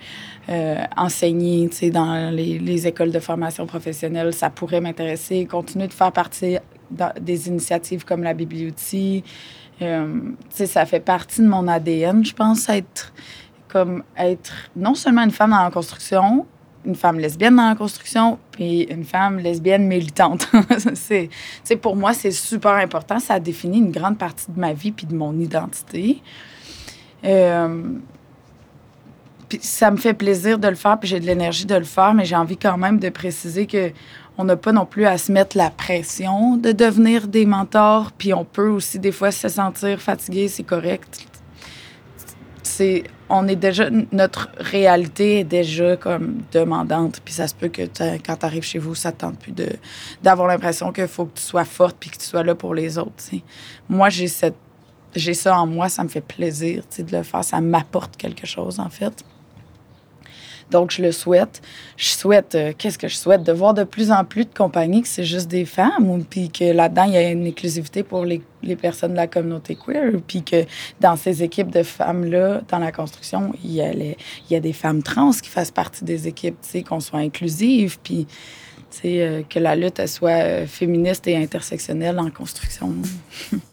euh, 0.49 0.83
enseigner 0.97 1.69
dans 1.89 2.35
les, 2.35 2.59
les, 2.59 2.85
écoles 2.85 3.11
de 3.11 3.19
formation 3.19 3.65
professionnelle. 3.65 4.33
Ça 4.33 4.49
pourrait 4.49 4.81
m'intéresser. 4.81 5.45
Continuer 5.45 5.87
de 5.87 5.93
faire 5.93 6.11
partie 6.11 6.57
des 7.19 7.47
initiatives 7.47 8.03
comme 8.03 8.23
la 8.23 8.33
bibliothèque. 8.33 9.23
Euh, 9.81 10.19
ça 10.49 10.85
fait 10.85 10.99
partie 10.99 11.41
de 11.41 11.47
mon 11.47 11.67
ADN, 11.67 12.25
je 12.25 12.33
pense, 12.33 12.67
être 12.69 13.13
comme 13.69 14.03
être 14.17 14.53
non 14.75 14.93
seulement 14.93 15.23
une 15.23 15.31
femme 15.31 15.49
dans 15.49 15.63
la 15.63 15.71
construction, 15.71 16.45
une 16.85 16.95
femme 16.95 17.19
lesbienne 17.19 17.55
dans 17.55 17.69
la 17.69 17.75
construction, 17.75 18.39
puis 18.51 18.83
une 18.83 19.05
femme 19.05 19.39
lesbienne 19.39 19.87
militante. 19.87 20.47
c'est, 20.95 21.29
pour 21.77 21.95
moi, 21.95 22.13
c'est 22.13 22.31
super 22.31 22.73
important. 22.73 23.19
Ça 23.19 23.39
définit 23.39 23.79
une 23.79 23.91
grande 23.91 24.17
partie 24.17 24.51
de 24.51 24.59
ma 24.59 24.73
vie 24.73 24.91
puis 24.91 25.05
de 25.05 25.15
mon 25.15 25.37
identité. 25.39 26.21
Euh, 27.23 27.83
ça 29.59 29.91
me 29.91 29.97
fait 29.97 30.13
plaisir 30.13 30.57
de 30.59 30.67
le 30.67 30.75
faire, 30.75 30.99
puis 30.99 31.07
j'ai 31.07 31.19
de 31.19 31.25
l'énergie 31.25 31.65
de 31.65 31.75
le 31.75 31.83
faire, 31.83 32.13
mais 32.13 32.25
j'ai 32.25 32.35
envie 32.35 32.57
quand 32.57 32.77
même 32.77 32.99
de 32.99 33.09
préciser 33.09 33.67
que 33.67 33.91
on 34.37 34.45
n'a 34.45 34.55
pas 34.55 34.71
non 34.71 34.87
plus 34.87 35.05
à 35.05 35.19
se 35.19 35.31
mettre 35.31 35.55
la 35.57 35.69
pression 35.69 36.57
de 36.57 36.71
devenir 36.71 37.27
des 37.27 37.45
mentors, 37.45 38.11
puis 38.13 38.33
on 38.33 38.45
peut 38.45 38.69
aussi 38.69 38.97
des 38.97 39.11
fois 39.11 39.31
se 39.31 39.47
sentir 39.47 40.01
fatigué, 40.01 40.47
c'est 40.47 40.63
correct. 40.63 41.27
On 43.29 43.47
est 43.47 43.55
déjà 43.55 43.89
notre 44.11 44.49
réalité 44.57 45.39
est 45.39 45.43
déjà 45.43 45.97
comme 45.97 46.41
demandante 46.51 47.19
puis 47.23 47.33
ça 47.33 47.47
se 47.47 47.55
peut 47.55 47.69
que 47.69 47.83
quand 48.25 48.35
tu 48.37 48.45
arrives 48.45 48.63
chez 48.63 48.79
vous 48.79 48.95
ça 48.95 49.11
te 49.11 49.21
tente 49.21 49.39
plus 49.39 49.51
de 49.51 49.69
d'avoir 50.21 50.47
l'impression 50.47 50.91
qu'il 50.91 51.07
faut 51.07 51.25
que 51.25 51.37
tu 51.37 51.43
sois 51.43 51.65
forte 51.65 51.97
puis 51.99 52.09
que 52.09 52.17
tu 52.17 52.25
sois 52.25 52.43
là 52.43 52.53
pour 52.53 52.73
les 52.73 52.97
autres 52.97 53.23
moi 53.89 54.09
j'ai 54.09 54.27
cette 54.27 54.55
j'ai 55.15 55.33
ça 55.33 55.57
en 55.57 55.67
moi 55.67 55.89
ça 55.89 56.03
me 56.03 56.09
fait 56.09 56.21
plaisir 56.21 56.83
de 56.97 57.17
le 57.17 57.23
faire 57.23 57.43
ça 57.43 57.59
m'apporte 57.61 58.17
quelque 58.17 58.45
chose 58.45 58.79
en 58.79 58.89
fait 58.89 59.23
donc, 60.73 60.89
je 60.89 61.03
le 61.03 61.11
souhaite. 61.11 61.61
Je 61.97 62.09
souhaite, 62.09 62.55
euh, 62.55 62.73
qu'est-ce 62.75 62.97
que 62.97 63.07
je 63.07 63.15
souhaite? 63.15 63.43
De 63.43 63.51
voir 63.51 63.75
de 63.75 63.83
plus 63.83 64.11
en 64.11 64.25
plus 64.25 64.45
de 64.45 64.53
compagnies 64.53 65.03
que 65.03 65.07
c'est 65.07 65.23
juste 65.23 65.47
des 65.47 65.65
femmes, 65.65 66.23
puis 66.27 66.49
que 66.49 66.65
là-dedans, 66.65 67.03
il 67.03 67.13
y 67.13 67.17
a 67.17 67.29
une 67.29 67.45
inclusivité 67.45 68.01
pour 68.01 68.25
les, 68.25 68.41
les, 68.63 68.75
personnes 68.75 69.11
de 69.11 69.17
la 69.17 69.27
communauté 69.27 69.75
queer, 69.77 70.13
puis 70.27 70.41
que 70.41 70.65
dans 70.99 71.15
ces 71.15 71.43
équipes 71.43 71.69
de 71.69 71.83
femmes-là, 71.83 72.61
dans 72.69 72.79
la 72.79 72.91
construction, 72.91 73.53
il 73.63 73.71
y, 73.71 73.81
a 73.81 73.93
les, 73.93 74.17
il 74.49 74.53
y 74.53 74.55
a 74.55 74.59
des 74.59 74.73
femmes 74.73 75.03
trans 75.03 75.31
qui 75.31 75.49
fassent 75.49 75.69
partie 75.69 76.03
des 76.03 76.27
équipes, 76.27 76.57
tu 76.63 76.69
sais, 76.69 76.81
qu'on 76.81 76.99
soit 76.99 77.19
inclusives, 77.19 77.99
puis 78.03 78.25
euh, 79.05 79.43
que 79.47 79.59
la 79.59 79.75
lutte 79.75 80.05
soit 80.07 80.43
euh, 80.43 80.65
féministe 80.65 81.27
et 81.27 81.37
intersectionnelle 81.37 82.19
en 82.19 82.31
construction. 82.31 82.93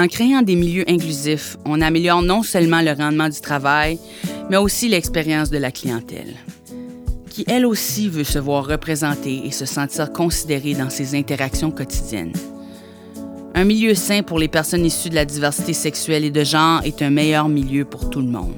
En 0.00 0.08
créant 0.08 0.40
des 0.40 0.56
milieux 0.56 0.88
inclusifs, 0.88 1.58
on 1.66 1.82
améliore 1.82 2.22
non 2.22 2.42
seulement 2.42 2.80
le 2.80 2.92
rendement 2.92 3.28
du 3.28 3.38
travail, 3.38 3.98
mais 4.48 4.56
aussi 4.56 4.88
l'expérience 4.88 5.50
de 5.50 5.58
la 5.58 5.70
clientèle, 5.70 6.36
qui 7.28 7.44
elle 7.46 7.66
aussi 7.66 8.08
veut 8.08 8.24
se 8.24 8.38
voir 8.38 8.66
représentée 8.66 9.42
et 9.44 9.50
se 9.50 9.66
sentir 9.66 10.10
considérée 10.10 10.72
dans 10.72 10.88
ses 10.88 11.14
interactions 11.14 11.70
quotidiennes. 11.70 12.32
Un 13.54 13.64
milieu 13.64 13.94
sain 13.94 14.22
pour 14.22 14.38
les 14.38 14.48
personnes 14.48 14.86
issues 14.86 15.10
de 15.10 15.16
la 15.16 15.26
diversité 15.26 15.74
sexuelle 15.74 16.24
et 16.24 16.30
de 16.30 16.44
genre 16.44 16.80
est 16.82 17.02
un 17.02 17.10
meilleur 17.10 17.50
milieu 17.50 17.84
pour 17.84 18.08
tout 18.08 18.22
le 18.22 18.28
monde. 18.28 18.54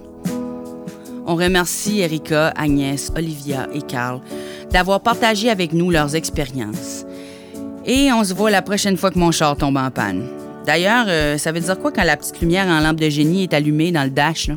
On 1.26 1.34
remercie 1.34 2.02
Erika, 2.02 2.50
Agnès, 2.50 3.10
Olivia 3.16 3.66
et 3.74 3.82
Carl 3.82 4.20
d'avoir 4.70 5.00
partagé 5.00 5.50
avec 5.50 5.72
nous 5.72 5.90
leurs 5.90 6.14
expériences. 6.14 7.04
Et 7.84 8.12
on 8.12 8.22
se 8.22 8.32
voit 8.32 8.52
la 8.52 8.62
prochaine 8.62 8.96
fois 8.96 9.10
que 9.10 9.18
mon 9.18 9.32
char 9.32 9.56
tombe 9.56 9.76
en 9.76 9.90
panne. 9.90 10.41
D'ailleurs, 10.66 11.06
euh, 11.08 11.38
ça 11.38 11.50
veut 11.50 11.60
dire 11.60 11.78
quoi 11.78 11.90
quand 11.90 12.04
la 12.04 12.16
petite 12.16 12.40
lumière 12.40 12.66
en 12.68 12.80
lampe 12.80 13.00
de 13.00 13.08
génie 13.08 13.44
est 13.44 13.54
allumée 13.54 13.90
dans 13.90 14.04
le 14.04 14.10
dash? 14.10 14.50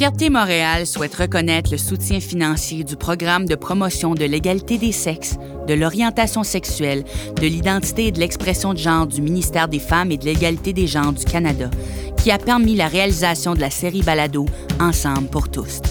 Fierté 0.00 0.30
Montréal 0.30 0.86
souhaite 0.86 1.14
reconnaître 1.14 1.70
le 1.70 1.76
soutien 1.76 2.20
financier 2.20 2.84
du 2.84 2.96
programme 2.96 3.44
de 3.44 3.54
promotion 3.54 4.14
de 4.14 4.24
l'égalité 4.24 4.78
des 4.78 4.92
sexes, 4.92 5.36
de 5.68 5.74
l'orientation 5.74 6.42
sexuelle, 6.42 7.04
de 7.36 7.46
l'identité 7.46 8.06
et 8.06 8.10
de 8.10 8.18
l'expression 8.18 8.72
de 8.72 8.78
genre 8.78 9.06
du 9.06 9.20
ministère 9.20 9.68
des 9.68 9.78
Femmes 9.78 10.10
et 10.10 10.16
de 10.16 10.24
l'égalité 10.24 10.72
des 10.72 10.86
genres 10.86 11.12
du 11.12 11.26
Canada, 11.26 11.68
qui 12.16 12.30
a 12.30 12.38
permis 12.38 12.76
la 12.76 12.88
réalisation 12.88 13.52
de 13.52 13.60
la 13.60 13.68
série 13.68 14.02
balado 14.02 14.46
Ensemble 14.80 15.28
pour 15.28 15.50
tous. 15.50 15.82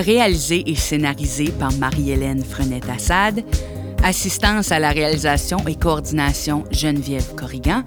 Réalisée 0.00 0.62
et 0.66 0.76
scénarisée 0.76 1.50
par 1.50 1.72
Marie-Hélène 1.74 2.42
Frenette-Assad, 2.42 3.44
assistance 4.02 4.72
à 4.72 4.78
la 4.78 4.92
réalisation 4.92 5.58
et 5.68 5.74
coordination 5.74 6.64
Geneviève 6.70 7.34
Corrigan, 7.34 7.82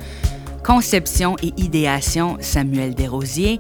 conception 0.64 1.36
et 1.42 1.52
idéation 1.58 2.38
Samuel 2.40 2.94
Desrosiers, 2.94 3.60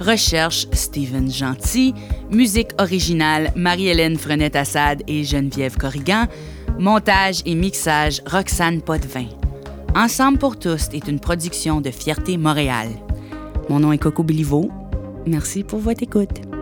recherche 0.00 0.66
Stephen 0.72 1.30
Gentil, 1.30 1.94
musique 2.30 2.72
originale 2.78 3.52
Marie-Hélène 3.56 4.18
Frenette-Assad 4.18 5.02
et 5.08 5.24
Geneviève 5.24 5.78
Corrigan, 5.78 6.26
montage 6.78 7.40
et 7.46 7.54
mixage 7.54 8.20
Roxane 8.26 8.82
Potvin. 8.82 9.28
Ensemble 9.94 10.36
pour 10.36 10.58
tous 10.58 10.90
est 10.92 11.08
une 11.08 11.20
production 11.20 11.80
de 11.80 11.90
Fierté 11.90 12.36
Montréal. 12.36 12.88
Mon 13.70 13.80
nom 13.80 13.92
est 13.92 13.98
Coco 13.98 14.22
Biliveau. 14.22 14.70
Merci 15.26 15.64
pour 15.64 15.78
votre 15.78 16.02
écoute. 16.02 16.53